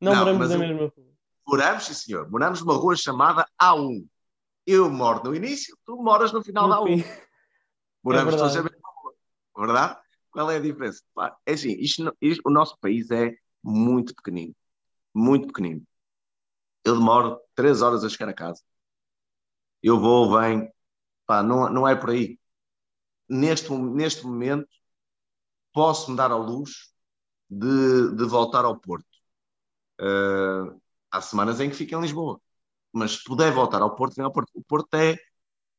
[0.00, 1.14] Não, não moramos na mesma rua.
[1.46, 2.30] Moramos, sim, senhor.
[2.30, 4.06] Moramos numa rua chamada A1.
[4.66, 7.04] Eu moro no início, tu moras no final no da A1.
[8.02, 9.14] Moramos é todos na mesma rua.
[9.56, 9.98] Verdade?
[10.30, 11.02] Qual é a diferença?
[11.14, 14.54] Pá, é assim, isto, isto, o nosso país é muito pequenino.
[15.14, 15.82] Muito pequenino.
[16.84, 18.62] Eu demoro três horas a chegar a casa.
[19.82, 20.68] Eu vou, venho.
[21.26, 22.38] Pá, não, não é por aí.
[23.28, 24.68] Neste, neste momento,
[25.72, 26.90] posso-me dar ao luxo
[27.48, 29.06] de, de voltar ao Porto.
[30.00, 32.40] Uh, há semanas em que fico em Lisboa.
[32.94, 34.50] Mas se puder voltar ao Porto, vem ao Porto.
[34.54, 35.14] O Porto é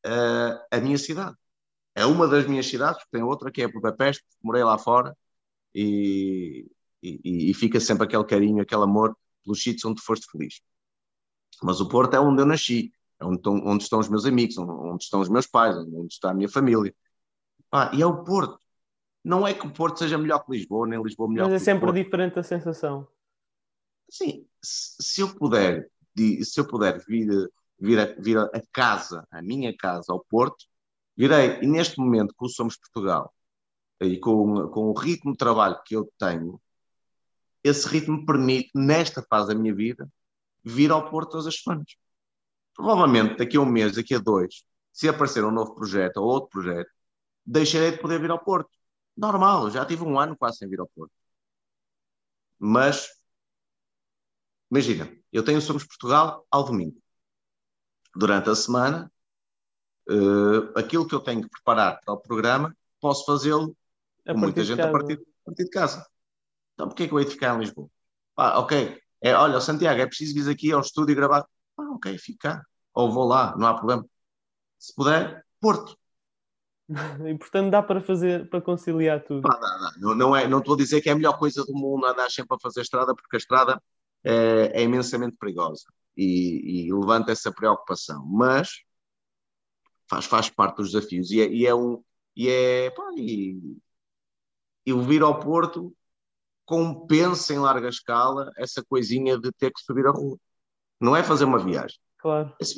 [0.06, 1.36] uh, a minha cidade
[1.96, 5.18] é uma das minhas cidades, tem outra que é Budapeste, morei lá fora
[5.74, 6.70] e,
[7.02, 10.60] e, e, fica sempre aquele carinho, aquele amor pelos sítios onde foste feliz.
[11.64, 14.58] Mas o Porto é onde eu nasci, é onde estão, onde estão os meus amigos,
[14.58, 16.94] onde estão os meus pais, onde está a minha família.
[17.72, 18.60] Ah, e é o Porto.
[19.24, 21.92] Não é que o Porto seja melhor que Lisboa, nem Lisboa melhor Mas é sempre
[21.94, 23.08] diferente a sensação.
[24.10, 27.50] Sim, se eu puder, se eu puder vir,
[27.80, 30.66] vir, a, vir a casa, a minha casa ao Porto,
[31.16, 33.34] virei, e neste momento, com o Somos Portugal,
[34.02, 36.62] e com, com o ritmo de trabalho que eu tenho,
[37.64, 40.08] esse ritmo permite, nesta fase da minha vida,
[40.64, 41.96] vir ao Porto todas as semanas.
[42.76, 46.50] Provavelmente, daqui a um mês, daqui a dois, se aparecer um novo projeto ou outro
[46.50, 46.90] projeto,
[47.46, 48.70] deixarei de poder vir ao Porto.
[49.18, 51.12] Normal, já tive um ano quase sem vir ao Porto.
[52.60, 53.10] Mas,
[54.70, 56.98] imagina, eu tenho Somos Portugal ao domingo.
[58.16, 59.12] Durante a semana,
[60.10, 63.76] uh, aquilo que eu tenho que preparar para o programa, posso fazê-lo
[64.26, 66.08] com muita gente a partir, a partir, de casa.
[66.74, 67.90] Então, porquê é que eu hei de ficar em Lisboa?
[68.38, 71.46] Ah, ok, é, olha, Santiago, é preciso vir aqui ao estúdio e gravar.
[71.78, 74.06] Ah, ok, fica Ou vou lá, não há problema.
[74.80, 75.98] Se puder, Porto.
[77.28, 79.42] E portanto dá para fazer, para conciliar tudo.
[79.42, 79.94] Pá, dá, dá.
[79.98, 82.30] Não, não, é, não estou a dizer que é a melhor coisa do mundo andar
[82.30, 83.82] sempre a fazer estrada, porque a estrada
[84.26, 85.86] é, é imensamente perigosa
[86.18, 88.26] e, e levanta essa preocupação.
[88.26, 88.82] Mas
[90.10, 92.04] faz, faz parte dos desafios e é, e é um
[92.36, 93.78] e é pá, e,
[94.86, 95.96] e o vir ao Porto
[96.66, 100.38] compensa em larga escala essa coisinha de ter que subir a rua.
[101.00, 101.98] Não é fazer uma viagem.
[102.18, 102.54] Claro.
[102.60, 102.72] Nós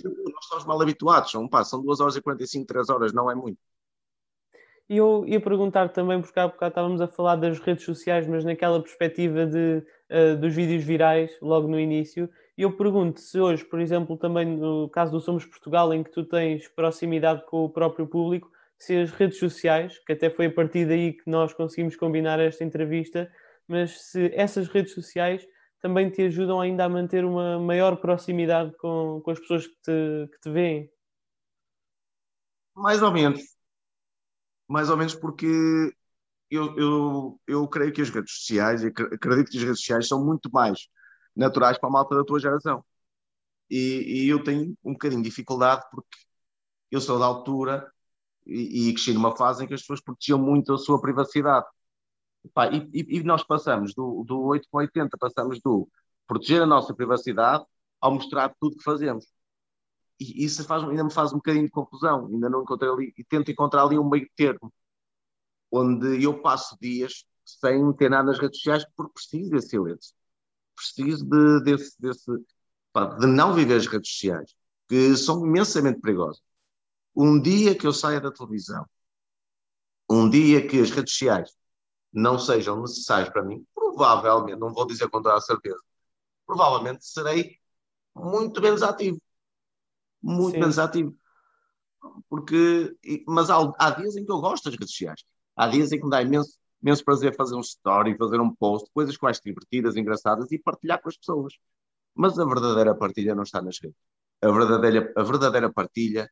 [0.43, 3.57] estamos mal habituados, são, pá, são 2 horas e 45, 3 horas, não é muito.
[4.89, 8.45] E eu ia perguntar também, porque há bocado estávamos a falar das redes sociais, mas
[8.45, 13.65] naquela perspectiva de, uh, dos vídeos virais, logo no início, e eu pergunto se hoje,
[13.65, 17.69] por exemplo, também no caso do Somos Portugal, em que tu tens proximidade com o
[17.69, 21.95] próprio público, se as redes sociais, que até foi a partir daí que nós conseguimos
[21.95, 23.29] combinar esta entrevista,
[23.67, 25.45] mas se essas redes sociais
[25.81, 30.29] também te ajudam ainda a manter uma maior proximidade com, com as pessoas que te,
[30.31, 30.89] que te veem?
[32.75, 33.56] Mais ou menos.
[34.67, 35.47] Mais ou menos porque
[36.49, 40.49] eu, eu, eu creio que as redes sociais, acredito que as redes sociais são muito
[40.51, 40.87] mais
[41.35, 42.83] naturais para a malta da tua geração.
[43.69, 46.17] E, e eu tenho um bocadinho de dificuldade porque
[46.91, 47.91] eu sou da altura
[48.45, 51.65] e, e cresci numa fase em que as pessoas protegiam muito a sua privacidade.
[52.53, 55.87] Pá, e, e, nós passamos do, do 8 para 80, passamos do
[56.27, 57.65] proteger a nossa privacidade
[58.01, 59.25] ao mostrar tudo que fazemos.
[60.19, 63.23] E isso faz, ainda me faz um bocadinho de confusão, ainda não encontrei ali, e
[63.23, 64.73] tento encontrar ali um meio termo,
[65.71, 70.17] onde eu passo dias sem ter nada nas redes sociais porque preciso desse silêncio
[70.77, 74.55] preciso de, desse, desse, de não viver as redes sociais,
[74.87, 76.41] que são imensamente perigosas.
[77.15, 78.85] Um dia que eu saia da televisão,
[80.09, 81.51] um dia que as redes sociais
[82.13, 85.79] não sejam necessárias para mim, provavelmente, não vou dizer com toda a certeza,
[86.45, 87.57] provavelmente serei
[88.15, 89.19] muito menos ativo.
[90.27, 90.59] Muito Sim.
[90.59, 91.15] menos ativo.
[92.29, 92.95] Porque,
[93.27, 95.23] mas há, há dias em que eu gosto das redes sociais.
[95.55, 98.89] Há dias em que me dá imenso imenso prazer fazer um story, fazer um post,
[98.93, 101.53] coisas quase divertidas, engraçadas e partilhar com as pessoas.
[102.13, 103.97] Mas a verdadeira partilha não está nas redes.
[104.41, 106.29] A verdadeira, a verdadeira partilha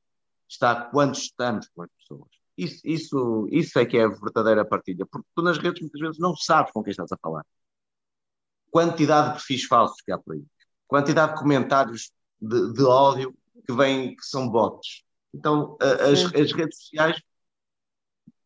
[0.48, 2.30] está quando estamos com as pessoas.
[2.58, 6.20] Isso, isso, isso é que é a verdadeira partilha, porque tu nas redes muitas vezes
[6.20, 7.46] não sabes com quem estás a falar.
[8.72, 10.46] Quantidade de perfis falsos que há por aí,
[10.88, 15.04] quantidade de comentários de, de ódio que vêm, que são bots.
[15.34, 17.22] Então, as, as redes sociais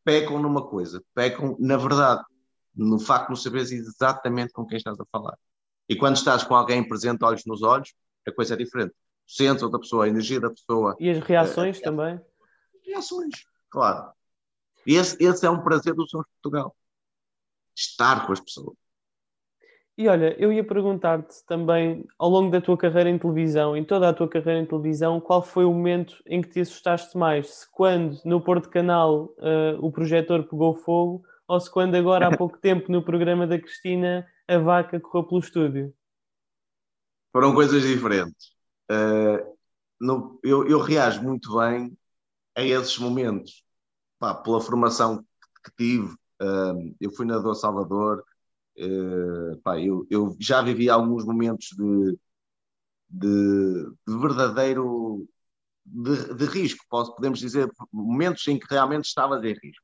[0.03, 2.23] pecam numa coisa, pecam na verdade,
[2.75, 5.37] no facto de não saberes exatamente com quem estás a falar.
[5.87, 7.93] E quando estás com alguém presente, olhos nos olhos,
[8.27, 8.91] a coisa é diferente.
[8.91, 10.95] O centro da pessoa, a energia da pessoa.
[10.99, 12.21] E as reações a, a, também?
[12.85, 14.11] Reações, claro.
[14.85, 16.75] E esse, esse é um prazer do Sons de Portugal.
[17.75, 18.75] Estar com as pessoas.
[19.99, 24.07] E olha, eu ia perguntar-te também, ao longo da tua carreira em televisão, em toda
[24.07, 27.49] a tua carreira em televisão, qual foi o momento em que te assustaste mais?
[27.49, 32.37] Se quando no Porto Canal uh, o projetor pegou fogo, ou se quando agora há
[32.37, 35.93] pouco tempo no programa da Cristina a vaca correu pelo estúdio?
[37.33, 38.53] Foram coisas diferentes.
[38.89, 39.53] Uh,
[39.99, 41.91] no, eu, eu reajo muito bem
[42.55, 43.65] a esses momentos,
[44.17, 45.25] Pá, pela formação
[45.61, 46.13] que, tive.
[46.41, 48.23] Uh, eu fui nadador Salvador,
[48.79, 52.17] Uh, pá, eu, eu, já vivi alguns momentos de,
[53.09, 55.27] de, de verdadeiro
[55.85, 59.83] de, de, risco, posso, podemos dizer, momentos em que realmente estavas em risco.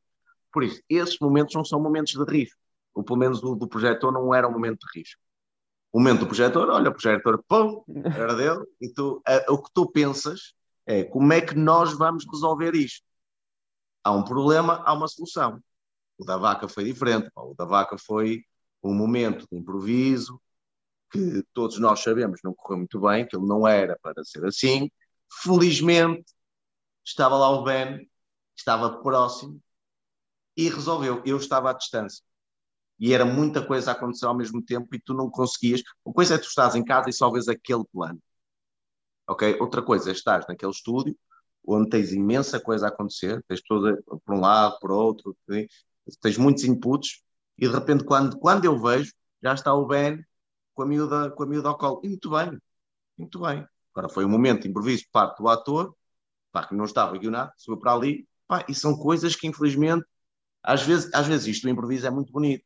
[0.51, 2.57] Por isso, esses momentos não são momentos de risco.
[2.93, 5.21] Ou pelo menos o do projetor não era um momento de risco.
[5.91, 10.53] O momento do projetor, olha, o projetor, pum, dele, e tu, o que tu pensas
[10.85, 13.05] é como é que nós vamos resolver isto?
[14.03, 15.59] Há um problema, há uma solução.
[16.17, 18.43] O da vaca foi diferente, o da vaca foi
[18.89, 20.41] um momento de improviso
[21.11, 24.89] que todos nós sabemos não correu muito bem, que ele não era para ser assim.
[25.41, 26.25] Felizmente,
[27.03, 28.09] estava lá o Ben,
[28.55, 29.61] estava próximo
[30.57, 31.21] e resolveu.
[31.25, 32.23] Eu estava à distância.
[32.99, 35.81] E era muita coisa a acontecer ao mesmo tempo e tu não conseguias.
[36.03, 38.21] Uma coisa é tu estás em casa e só vês aquele plano.
[39.27, 39.57] Ok?
[39.59, 41.17] Outra coisa é estar naquele estúdio
[41.67, 45.35] onde tens imensa coisa a acontecer, tens toda por um lado, por outro,
[46.21, 47.24] tens muitos inputs
[47.57, 50.23] e de repente, quando, quando eu vejo, já está o Ben
[50.73, 52.01] com a miúda, com a miúda ao colo.
[52.03, 52.59] E muito bem,
[53.17, 53.65] muito bem.
[53.93, 55.95] Agora foi um momento de improviso parte do ator,
[56.51, 60.05] pá, que não estava nada subiu para ali, pá, e são coisas que infelizmente,
[60.61, 62.65] às vezes, às vezes isto do improviso é muito bonito,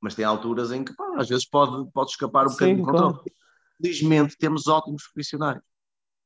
[0.00, 3.18] mas tem alturas em que pá, às vezes pode, pode escapar um bocadinho do controle.
[3.80, 5.62] Felizmente temos ótimos profissionais,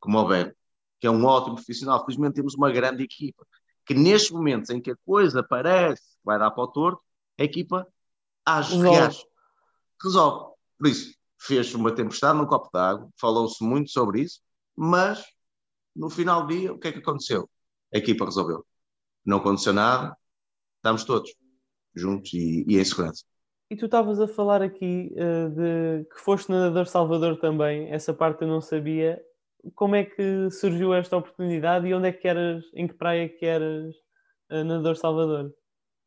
[0.01, 0.53] como o Ben,
[0.99, 2.05] que é um ótimo profissional.
[2.05, 3.47] Felizmente temos uma grande equipa,
[3.87, 7.03] que nestes momentos em que a coisa parece que vai dar para o torto,
[7.43, 7.87] a equipa
[8.47, 8.99] age, resolve.
[8.99, 9.27] reage,
[10.03, 10.55] resolve.
[10.79, 14.41] Por isso, fez uma tempestade num copo d'água, falou-se muito sobre isso,
[14.77, 15.25] mas
[15.95, 17.51] no final do dia, o que é que aconteceu?
[17.93, 18.65] A equipa resolveu.
[19.25, 20.17] Não aconteceu nada,
[20.77, 21.35] estamos todos
[21.95, 23.25] juntos e, e em segurança.
[23.71, 28.43] E tu estavas a falar aqui uh, de que foste nadador Salvador também, essa parte
[28.43, 29.21] eu não sabia.
[29.75, 33.47] Como é que surgiu esta oportunidade e onde é que eras, em que praia que
[33.47, 33.95] eras
[34.51, 35.53] uh, nadador Salvador?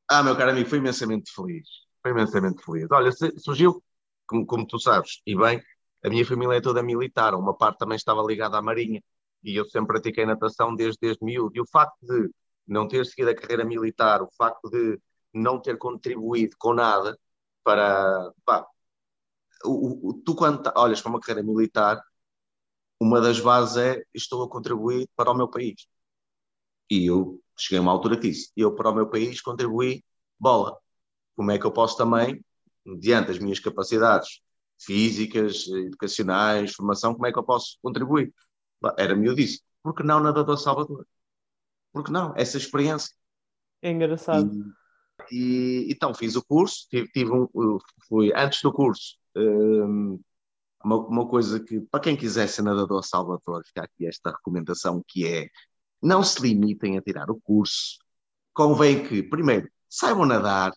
[0.07, 1.67] Ah, meu caro amigo, foi imensamente feliz.
[2.01, 2.87] Foi imensamente feliz.
[2.91, 3.83] Olha, surgiu,
[4.27, 5.61] como, como tu sabes, e bem,
[6.03, 9.01] a minha família é toda militar, uma parte também estava ligada à Marinha,
[9.43, 11.51] e eu sempre pratiquei natação desde, desde miúdo.
[11.55, 12.29] E o facto de
[12.67, 14.99] não ter seguido a carreira militar, o facto de
[15.33, 17.17] não ter contribuído com nada
[17.63, 18.31] para.
[18.45, 18.65] Pá,
[19.65, 22.01] o, o, tu, quando olhas para uma carreira militar,
[22.99, 25.87] uma das bases é estou a contribuir para o meu país.
[26.89, 30.03] E eu cheguei a uma altura que disse, eu para o meu país contribuí
[30.39, 30.77] bola.
[31.35, 32.43] Como é que eu posso também,
[32.99, 34.41] diante das minhas capacidades
[34.79, 38.33] físicas, educacionais, formação, como é que eu posso contribuir?
[38.97, 41.05] Era-me eu disse, por que não nadador Salvador?
[41.91, 42.33] Por que não?
[42.35, 43.13] Essa experiência.
[43.81, 44.51] É engraçado.
[45.31, 47.47] E, e, então fiz o curso, tive, tive um,
[48.07, 50.19] fui antes do curso, um,
[50.83, 55.25] uma, uma, coisa que, para quem quiser ser nadador Salvador, fica aqui esta recomendação que
[55.25, 55.49] é
[56.05, 57.97] não se limitem a tirar o curso.
[58.53, 60.71] Convém que, primeiro, saibam nadar.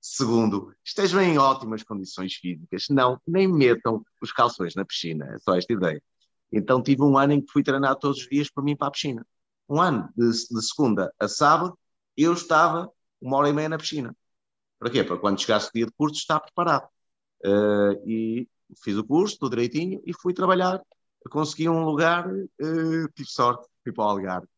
[0.00, 2.86] Segundo, estejam em ótimas condições físicas.
[2.90, 5.26] Não, nem metam os calções na piscina.
[5.34, 6.02] É só esta ideia.
[6.50, 8.90] Então tive um ano em que fui treinar todos os dias para mim para a
[8.90, 9.26] piscina.
[9.68, 11.78] Um ano, de, de segunda a sábado,
[12.16, 14.16] eu estava uma hora e meia na piscina.
[14.78, 15.04] Para quê?
[15.04, 16.88] Para quando chegasse o dia de curso estar preparado.
[17.44, 18.48] Uh, e
[18.82, 20.82] fiz o curso, tudo direitinho, e fui trabalhar.
[21.30, 24.51] Consegui um lugar, uh, tive sorte, fui para o Algarve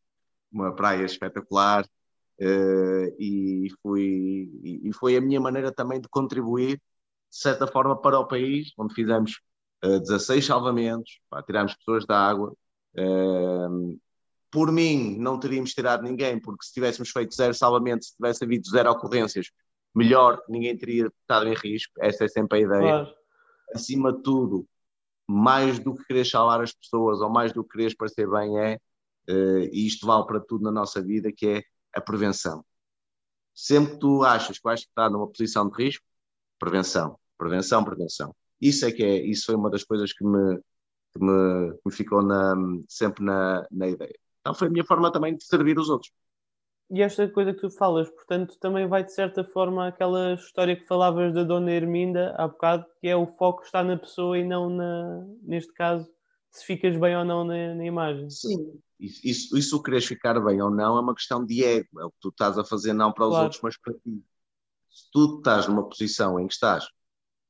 [0.55, 1.85] uma praia espetacular
[2.41, 8.19] uh, e, fui, e, foi a minha maneira também de contribuir, de certa forma, para
[8.19, 9.41] o país, onde fizemos
[9.85, 12.55] uh, eh, 16 salvamentos, pá, tiramos pessoas da água.
[12.97, 13.99] Uh,
[14.51, 18.69] por mim, não teríamos tirado ninguém, porque se tivéssemos feito zero salvamentos, se tivesse havido
[18.71, 19.51] zero ocorrências,
[19.93, 21.93] melhor, ninguém teria estado em risco.
[21.99, 22.81] Essa é sempre a ideia.
[22.81, 23.15] Claro.
[23.75, 24.65] Acima de tudo,
[25.27, 28.79] mais do que querer salvar as pessoas ou mais do que querer parecer bem, é
[29.29, 31.63] e isto vale para tudo na nossa vida, que é
[31.95, 32.65] a prevenção.
[33.55, 36.05] Sempre que tu achas que vais estar numa posição de risco,
[36.59, 38.35] prevenção, prevenção, prevenção.
[38.61, 40.59] Isso é que é, isso foi uma das coisas que me,
[41.13, 42.55] que me, que me ficou na,
[42.89, 44.19] sempre na, na ideia.
[44.41, 46.13] Então foi a minha forma também de servir os outros.
[46.91, 50.87] E esta coisa que tu falas, portanto, também vai de certa forma aquela história que
[50.87, 54.69] falavas da Dona Herminda há bocado, que é o foco está na pessoa e não
[54.69, 56.07] na, neste caso,
[56.51, 58.29] se ficas bem ou não na, na imagem.
[58.29, 58.81] Sim,
[59.23, 62.19] isso, isso, queres ficar bem ou não é uma questão de ego, é o que
[62.21, 63.45] tu estás a fazer não para os claro.
[63.45, 64.25] outros, mas para ti.
[64.91, 66.87] Se tu estás numa posição em que estás,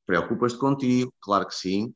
[0.07, 1.95] preocupas-te contigo, claro que sim,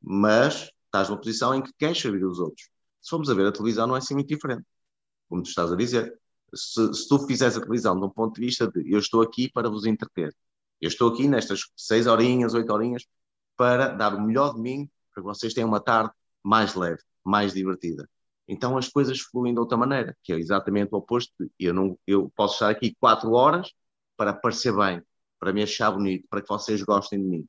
[0.00, 2.68] mas estás numa posição em que queres servir os outros.
[3.00, 4.64] Se formos a ver, a televisão não é assim muito diferente,
[5.28, 6.18] como tu estás a dizer
[6.54, 9.50] se, se tu fizeres a televisão de um ponto de vista de eu estou aqui
[9.50, 10.34] para vos entreter,
[10.80, 13.04] eu estou aqui nestas seis horinhas, oito horinhas,
[13.56, 17.54] para dar o melhor de mim, para que vocês tenham uma tarde mais leve, mais
[17.54, 18.08] divertida.
[18.48, 21.32] Então as coisas fluem de outra maneira, que é exatamente o oposto.
[21.58, 23.72] Eu, não, eu posso estar aqui quatro horas
[24.16, 25.02] para parecer bem,
[25.38, 27.48] para me achar bonito, para que vocês gostem de mim.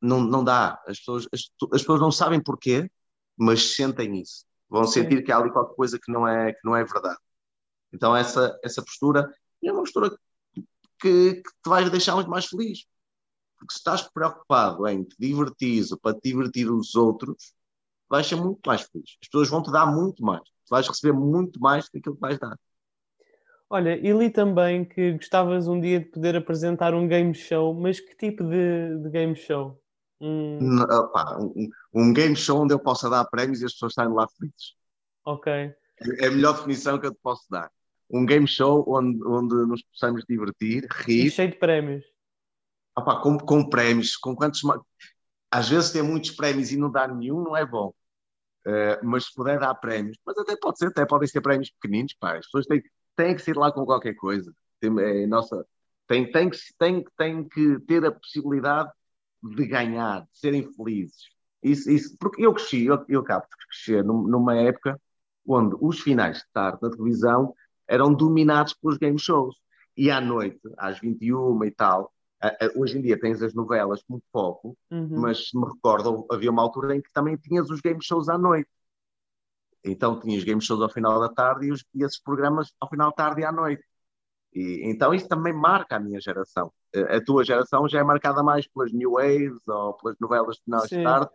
[0.00, 0.80] Não, não dá.
[0.86, 1.40] As pessoas, as,
[1.72, 2.90] as pessoas não sabem porquê,
[3.36, 4.44] mas sentem isso.
[4.68, 5.02] Vão Sim.
[5.02, 7.18] sentir que há ali qualquer coisa que não é, que não é verdade.
[7.92, 9.32] Então, essa, essa postura
[9.64, 10.10] é uma postura
[11.00, 12.84] que, que te vai deixar muito mais feliz.
[13.58, 17.54] Porque se estás preocupado em te divertir ou para te divertir os outros,
[18.08, 19.16] vais ser muito mais feliz.
[19.22, 20.42] As pessoas vão te dar muito mais.
[20.42, 22.58] Tu vais receber muito mais daquilo que vais dar.
[23.70, 28.00] Olha, e li também que gostavas um dia de poder apresentar um game show, mas
[28.00, 29.78] que tipo de, de game show?
[30.20, 30.80] Um...
[30.80, 34.26] Opa, um, um, game show onde eu possa dar prémios e as pessoas estarem lá
[34.26, 34.74] felizes.
[35.24, 35.52] Ok.
[35.52, 37.70] É a melhor definição que eu te posso dar
[38.10, 41.26] um game show onde, onde nos possamos divertir, rir.
[41.26, 42.04] E cheio de prémios.
[42.96, 44.62] Opa, com, com prémios, com quantos.
[45.50, 47.92] Às vezes tem muitos prémios e não dá nenhum, não é bom.
[48.66, 52.14] Uh, mas se puder dar prémios, mas até pode ser, até podem ser prémios pequeninos,
[52.14, 52.36] pá.
[52.36, 52.82] As pessoas têm,
[53.16, 54.52] têm que sair lá com qualquer coisa.
[54.80, 55.66] Tem, é, nossa,
[56.06, 58.90] tem, tem, que, tem, tem que ter a possibilidade
[59.42, 61.28] de ganhar, de serem felizes.
[61.62, 65.00] Isso, isso, porque eu cresci, eu, eu acabo de crescer numa época
[65.46, 67.54] onde os finais de tarde da televisão
[67.86, 69.56] eram dominados pelos game shows.
[69.96, 72.12] E à noite, às 21 e tal,
[72.76, 75.20] hoje em dia tens as novelas como foco, uhum.
[75.20, 78.38] mas se me recordo, havia uma altura em que também tinhas os game shows à
[78.38, 78.68] noite.
[79.84, 83.10] Então tinhas game shows ao final da tarde e, os, e esses programas ao final
[83.10, 83.82] da tarde e à noite.
[84.52, 86.72] E, então isso também marca a minha geração.
[86.94, 90.86] A, tua geração já é marcada mais pelas new waves ou pelas novelas de final
[90.86, 91.30] de tarde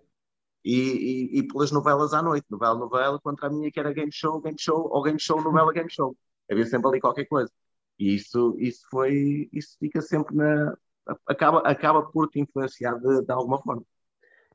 [0.63, 2.45] e, e, e, pelas novelas à noite.
[2.49, 5.71] Novela, novela, contra a minha que era game show, game show, ou game show, novela,
[5.73, 6.15] game show
[6.49, 7.51] havia sempre ali qualquer coisa.
[7.99, 10.75] E isso, isso foi, isso fica sempre na.
[11.27, 13.83] Acaba, acaba por te influenciar de, de alguma forma.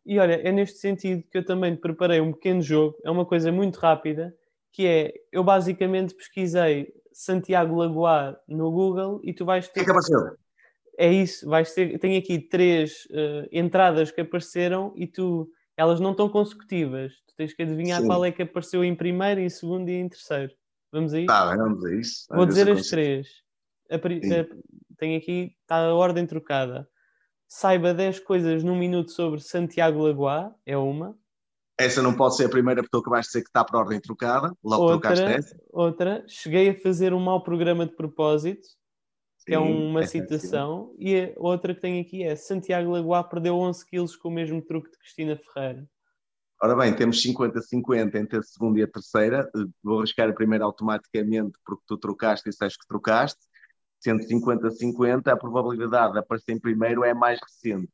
[0.04, 3.52] E olha, é neste sentido que eu também preparei um pequeno jogo, é uma coisa
[3.52, 4.34] muito rápida,
[4.72, 9.72] que é, eu basicamente pesquisei Santiago Lagoa no Google e tu vais ter...
[9.72, 10.36] O que é que apareceu?
[10.96, 16.10] É isso, vais ter, tenho aqui três uh, entradas que apareceram e tu, elas não
[16.10, 18.06] estão consecutivas, tu tens que adivinhar Sim.
[18.06, 20.52] qual é que apareceu em primeiro, em segundo e em terceiro.
[20.90, 21.26] Vamos a isso?
[21.26, 22.26] Tá, vamos a isso.
[22.30, 23.28] Vou dizer as três.
[23.90, 23.98] A, a,
[24.98, 26.88] tem aqui, está a ordem trocada.
[27.46, 31.16] Saiba 10 coisas num minuto sobre Santiago Lagoa, é uma.
[31.78, 34.00] Essa não pode ser a primeira, porque tu acabaste de dizer que está por ordem
[34.00, 34.52] trocada.
[34.62, 35.62] Logo outra, trocaste essa.
[35.70, 38.66] Outra, cheguei a fazer um mau programa de propósito,
[39.46, 40.92] que é uma citação.
[40.98, 41.08] Sim.
[41.08, 44.60] E a outra que tem aqui é Santiago Lagoa perdeu 11 quilos com o mesmo
[44.60, 45.88] truque de Cristina Ferreira.
[46.60, 49.48] Ora bem, temos 50-50 entre a segunda e a terceira.
[49.82, 53.38] Vou arriscar a primeira automaticamente porque tu trocaste e disseste que trocaste.
[54.00, 57.92] Sendo 50-50, a probabilidade de aparecer em primeiro é mais recente.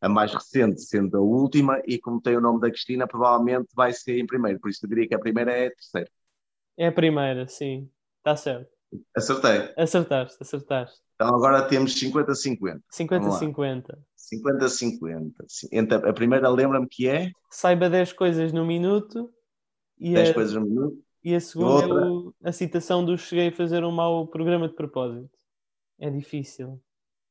[0.00, 3.92] A mais recente sendo a última, e como tem o nome da Cristina, provavelmente vai
[3.92, 4.58] ser em primeiro.
[4.58, 6.10] Por isso eu diria que a primeira é a terceira.
[6.76, 7.90] É a primeira, sim.
[8.18, 8.70] Está certo.
[9.14, 9.72] Acertei.
[9.76, 10.98] Acertaste, acertaste.
[11.14, 12.80] Então agora temos 50-50.
[12.92, 13.98] 50-50.
[14.16, 16.08] 50-50.
[16.08, 17.30] A primeira lembra-me que é?
[17.50, 19.32] Saiba 10 coisas no minuto.
[19.98, 20.98] E 10 a, coisas no minuto.
[21.22, 24.74] E a segunda é o, a citação do cheguei a fazer um mau programa de
[24.74, 25.30] propósito.
[25.98, 26.80] É difícil.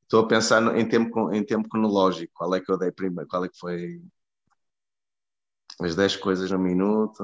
[0.04, 2.32] Estou a pensar em tempo, em tempo cronológico.
[2.36, 3.28] Qual é que eu dei primeiro?
[3.28, 4.02] Qual é que foi?
[5.80, 7.24] As 10 coisas no minuto.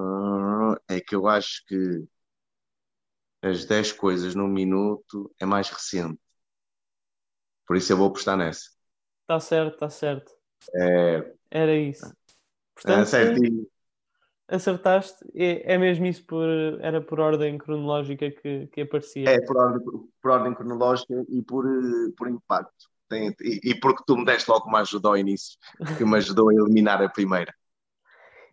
[0.87, 2.07] É que eu acho que
[3.41, 6.19] as 10 coisas no minuto é mais recente.
[7.67, 8.69] Por isso eu vou apostar nessa.
[9.21, 10.31] Está certo, está certo.
[10.75, 11.33] É...
[11.51, 12.11] Era isso.
[12.73, 13.67] Portanto, é certinho.
[14.47, 16.47] Acertaste, é, é mesmo isso, por,
[16.79, 19.29] era por ordem cronológica que, que aparecia.
[19.29, 19.81] É, por ordem,
[20.21, 21.65] por ordem cronológica e por,
[22.15, 22.89] por impacto.
[23.09, 25.57] Tem, e, e, porque tu me deste logo uma ajuda ao início,
[25.97, 27.53] que me ajudou a eliminar a primeira.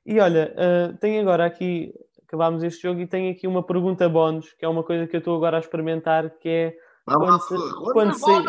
[0.04, 1.94] E olha, uh, tenho agora aqui
[2.32, 5.18] acabámos este jogo e tenho aqui uma pergunta bónus, que é uma coisa que eu
[5.18, 8.44] estou agora a experimentar, que é quando, quando, sair,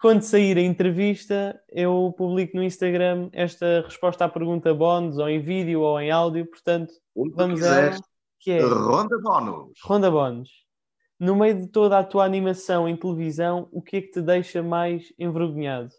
[0.00, 5.40] quando, sair a entrevista, eu publico no Instagram esta resposta à pergunta bónus, ou em
[5.40, 6.92] vídeo ou em áudio, portanto,
[7.34, 7.96] vamos a
[8.46, 9.78] que é Ronda Bónus.
[9.82, 10.50] Ronda Bónus.
[11.18, 14.62] No meio de toda a tua animação em televisão, o que é que te deixa
[14.62, 15.90] mais envergonhado?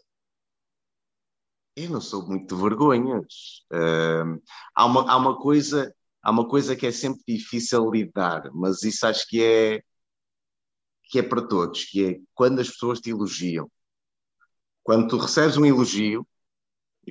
[1.76, 3.64] Eu não sou muito de vergonhas.
[3.70, 4.40] Uh,
[4.74, 9.06] há, uma, há, uma coisa, há uma coisa que é sempre difícil lidar, mas isso
[9.06, 9.82] acho que é
[11.08, 13.70] que é para todos, que é quando as pessoas te elogiam.
[14.82, 16.26] Quando tu recebes um elogio...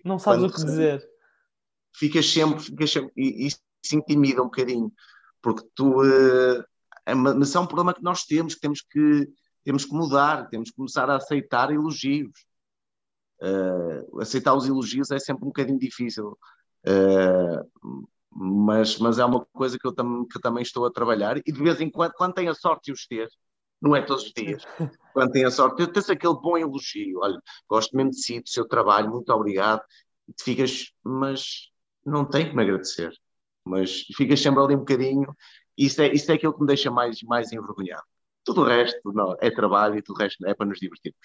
[0.06, 1.10] Não sabes o que recebes, dizer.
[1.96, 2.60] Ficas sempre...
[2.64, 3.60] Ficas sempre e isso
[3.94, 4.92] intimida um bocadinho,
[5.42, 6.02] porque tu...
[6.02, 6.64] Uh,
[7.16, 9.30] mas é um problema que nós temos, que temos que,
[9.64, 12.46] temos que mudar, temos que começar a aceitar elogios.
[13.42, 16.38] Uh, aceitar os elogios é sempre um bocadinho difícil.
[16.86, 21.38] Uh, mas, mas é uma coisa que eu, tam, que eu também estou a trabalhar
[21.38, 23.30] e de vez em quando, quando tenho a sorte de os ter,
[23.82, 24.64] não é todos os dias.
[25.14, 28.68] Quando tem a sorte, tens aquele bom elogio, olha, gosto mesmo de si, do seu
[28.68, 29.82] trabalho, muito obrigado,
[30.28, 31.70] e te ficas, mas
[32.06, 33.12] não tem que me agradecer,
[33.64, 35.36] mas ficas sempre ali um bocadinho,
[35.78, 38.04] isso é, isso é aquilo que me deixa mais, mais envergonhado.
[38.44, 41.20] Tudo o resto não, é trabalho e tudo o resto é para nos divertirmos.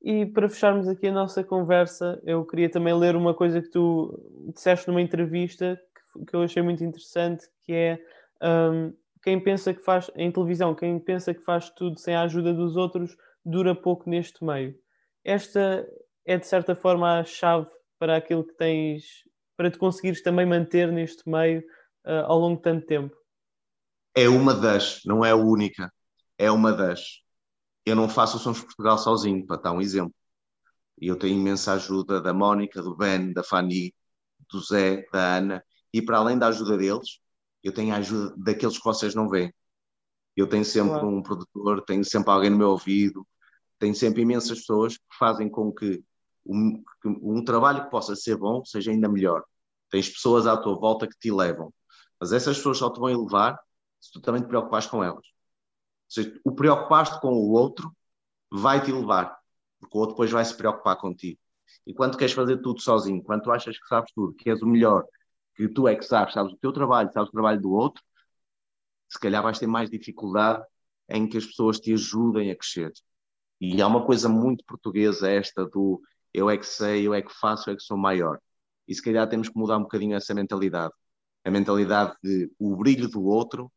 [0.00, 4.16] E para fecharmos aqui a nossa conversa, eu queria também ler uma coisa que tu
[4.54, 5.80] disseste numa entrevista
[6.14, 7.98] que, que eu achei muito interessante, que é
[8.42, 8.92] um,
[9.26, 12.76] quem pensa que faz em televisão, quem pensa que faz tudo sem a ajuda dos
[12.76, 14.78] outros, dura pouco neste meio.
[15.24, 15.84] Esta
[16.24, 17.68] é de certa forma a chave
[17.98, 19.04] para aquilo que tens,
[19.56, 21.58] para te conseguires também manter neste meio
[22.06, 23.16] uh, ao longo de tanto tempo.
[24.14, 25.92] É uma das, não é a única,
[26.38, 27.20] é uma das.
[27.84, 30.14] Eu não faço o Sons Portugal sozinho, para dar um exemplo.
[30.96, 33.92] Eu tenho imensa ajuda da Mónica, do Ben, da Fanny,
[34.48, 37.18] do Zé, da Ana, e para além da ajuda deles,
[37.66, 39.52] eu tenho a ajuda daqueles que vocês não veem.
[40.36, 41.08] Eu tenho sempre claro.
[41.08, 43.26] um produtor, tenho sempre alguém no meu ouvido,
[43.78, 46.04] tenho sempre imensas pessoas que fazem com que
[46.46, 49.42] um, que um trabalho que possa ser bom seja ainda melhor.
[49.90, 51.72] Tens pessoas à tua volta que te levam,
[52.20, 53.58] mas essas pessoas só te vão elevar
[54.00, 55.16] se tu também te preocupares com elas.
[55.16, 55.22] Ou
[56.08, 57.90] seja, o preocupaste com o outro
[58.48, 59.36] vai te elevar,
[59.80, 61.40] porque o outro depois vai se preocupar contigo.
[61.84, 64.66] E quando queres fazer tudo sozinho, quando tu achas que sabes tudo, que és o
[64.66, 65.04] melhor,
[65.56, 68.02] que tu é que sabes, sabes o teu trabalho, sabes o trabalho do outro,
[69.08, 70.64] se calhar vais ter mais dificuldade
[71.08, 72.92] em que as pessoas te ajudem a crescer.
[73.60, 76.02] E há uma coisa muito portuguesa esta do
[76.34, 78.38] eu é que sei, eu é que faço, eu é que sou maior.
[78.86, 80.92] E se calhar temos que mudar um bocadinho essa mentalidade.
[81.44, 83.72] A mentalidade de o brilho do outro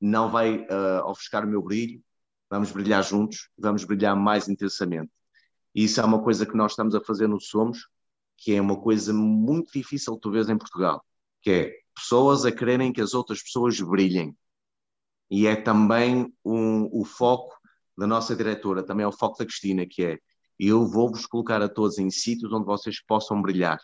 [0.00, 2.02] não vai uh, ofuscar o meu brilho,
[2.50, 5.12] vamos brilhar juntos, vamos brilhar mais intensamente.
[5.74, 7.88] E isso é uma coisa que nós estamos a fazer no Somos,
[8.42, 11.04] que é uma coisa muito difícil tu vês em Portugal,
[11.40, 14.36] que é pessoas a quererem que as outras pessoas brilhem.
[15.30, 17.54] E é também um, o foco
[17.96, 20.18] da nossa diretora, também é o foco da Cristina, que é
[20.58, 23.78] eu vou-vos colocar a todos em sítios onde vocês possam brilhar.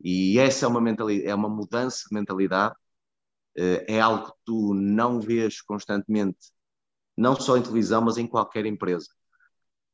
[0.00, 2.74] E essa é uma, mentalidade, é uma mudança de mentalidade,
[3.56, 6.52] eh, é algo que tu não vês constantemente,
[7.16, 9.08] não só em televisão, mas em qualquer empresa.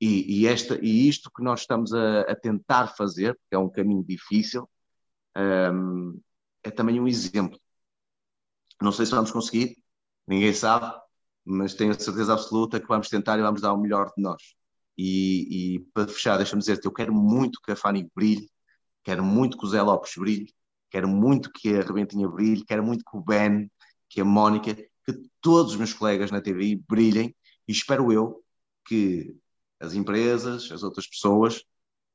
[0.01, 3.69] E, e, esta, e isto que nós estamos a, a tentar fazer, que é um
[3.69, 4.69] caminho difícil,
[5.37, 6.19] um,
[6.63, 7.59] é também um exemplo.
[8.81, 9.77] Não sei se vamos conseguir,
[10.27, 10.99] ninguém sabe,
[11.45, 14.55] mas tenho a certeza absoluta que vamos tentar e vamos dar o melhor de nós.
[14.97, 18.51] E, e para fechar, deixa-me dizer-te, eu quero muito que a Fanny brilhe,
[19.05, 20.53] quero muito que o Zé Lopes brilhe,
[20.91, 23.71] quero muito que a Rebentinha brilhe, quero muito que o Ben,
[24.09, 27.35] que a Mónica, que todos os meus colegas na TV brilhem
[27.69, 28.43] e espero eu
[28.85, 29.35] que
[29.81, 31.65] as empresas, as outras pessoas,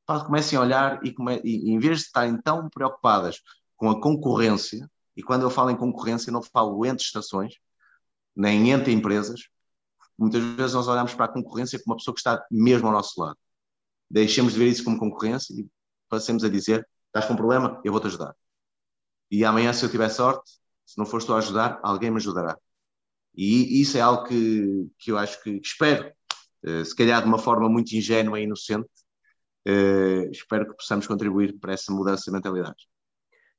[0.05, 3.41] comecem a olhar e, come, e, em vez de estarem tão preocupadas
[3.75, 7.55] com a concorrência, e quando eu falo em concorrência, não falo entre estações,
[8.35, 9.49] nem entre empresas,
[10.17, 13.19] muitas vezes nós olhamos para a concorrência como uma pessoa que está mesmo ao nosso
[13.19, 13.37] lado.
[14.09, 15.67] Deixemos de ver isso como concorrência e
[16.07, 17.81] passemos a dizer: estás com um problema?
[17.83, 18.35] Eu vou-te ajudar.
[19.31, 20.51] E amanhã, se eu tiver sorte,
[20.85, 22.57] se não fores tu a ajudar, alguém me ajudará.
[23.35, 26.13] E isso é algo que, que eu acho que, espero
[26.83, 28.89] se calhar de uma forma muito ingênua e inocente,
[29.67, 32.85] uh, espero que possamos contribuir para essa mudança de mentalidades.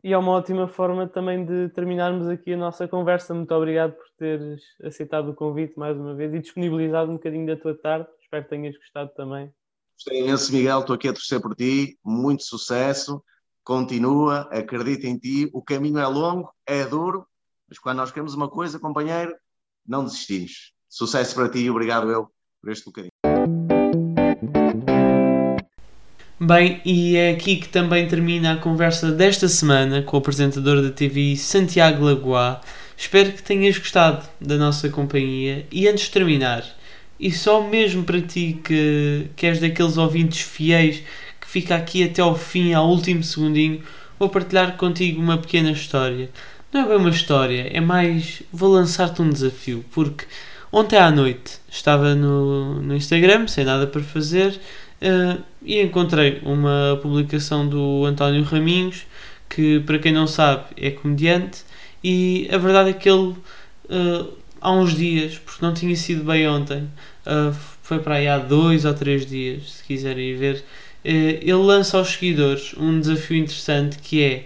[0.03, 3.35] E é uma ótima forma também de terminarmos aqui a nossa conversa.
[3.35, 7.57] Muito obrigado por teres aceitado o convite mais uma vez e disponibilizado um bocadinho da
[7.57, 8.09] tua tarde.
[8.21, 9.53] Espero que tenhas gostado também.
[9.95, 10.81] Gostei imenso, Miguel.
[10.81, 11.99] Estou aqui a torcer por ti.
[12.05, 13.23] Muito sucesso.
[13.65, 15.51] Continua, acredita em ti.
[15.53, 17.27] O caminho é longo, é duro,
[17.69, 19.35] mas quando nós queremos uma coisa, companheiro,
[19.85, 20.73] não desistimos.
[20.89, 22.31] Sucesso para ti e obrigado eu
[22.63, 23.11] por este bocadinho.
[26.39, 30.91] Bem, e é aqui que também termina a conversa desta semana com o apresentador da
[30.91, 32.61] TV Santiago Lagoa.
[32.97, 36.63] Espero que tenhas gostado da nossa companhia e antes de terminar,
[37.19, 41.03] e só mesmo para ti que, que és daqueles ouvintes fiéis
[41.41, 43.83] que fica aqui até ao fim, ao último segundinho,
[44.19, 46.31] vou partilhar contigo uma pequena história.
[46.73, 48.43] Não é bem uma história, é mais.
[48.53, 50.27] Vou lançar-te um desafio, porque
[50.73, 54.59] ontem à noite estava no, no Instagram, sem nada para fazer,
[55.03, 59.07] uh, e encontrei uma publicação do António Raminhos,
[59.49, 61.65] que para quem não sabe é comediante,
[62.03, 63.35] e a verdade é que ele.
[63.89, 66.89] Uh, há uns dias, porque não tinha sido bem ontem,
[67.27, 70.65] uh, foi para aí há dois ou três dias, se quiserem ver.
[71.05, 74.45] Ele lança aos seguidores um desafio interessante que é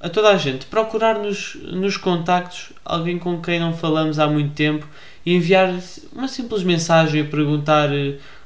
[0.00, 4.54] a toda a gente procurar nos, nos contactos alguém com quem não falamos há muito
[4.54, 4.86] tempo
[5.24, 5.74] e enviar
[6.12, 7.88] uma simples mensagem a perguntar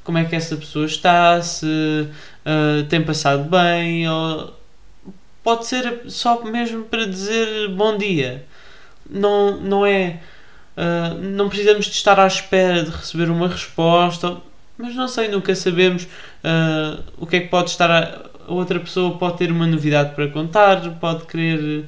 [0.04, 2.08] como é que essa pessoa está, se
[2.88, 4.54] tem passado bem, ou
[5.42, 8.46] pode ser só mesmo para dizer bom dia
[9.10, 10.20] não, não é.
[10.76, 14.38] Uh, não precisamos de estar à espera de receber uma resposta,
[14.78, 17.90] mas não sei, nunca sabemos uh, o que é que pode estar.
[17.90, 21.84] A, a, outra pessoa pode ter uma novidade para contar, pode querer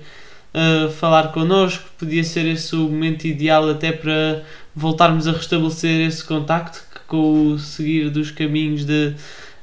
[0.54, 4.42] uh, falar connosco, podia ser esse o momento ideal até para
[4.74, 9.14] voltarmos a restabelecer esse contacto que com o seguir dos caminhos de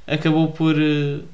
[0.05, 0.75] acabou por,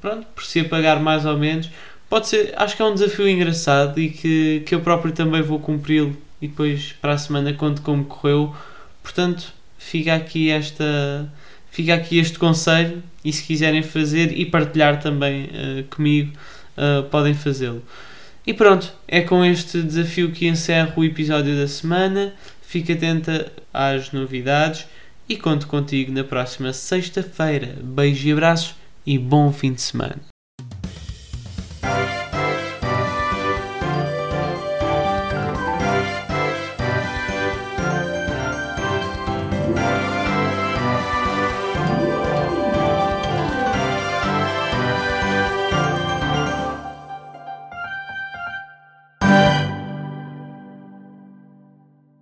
[0.00, 1.70] pronto, por se apagar mais ou menos
[2.08, 5.58] pode ser, acho que é um desafio engraçado e que, que eu próprio também vou
[5.58, 8.54] cumpri-lo e depois para a semana conto como correu.
[9.02, 11.30] Portanto, fica aqui esta
[11.76, 16.32] fica aqui este conselho e se quiserem fazer e partilhar também uh, comigo,
[16.74, 17.82] uh, podem fazê-lo.
[18.46, 22.32] E pronto, é com este desafio que encerro o episódio da semana.
[22.62, 24.86] Fica atenta às novidades
[25.28, 27.76] e conto contigo na próxima sexta-feira.
[27.82, 28.74] Beijos e abraços
[29.04, 30.35] e bom fim de semana.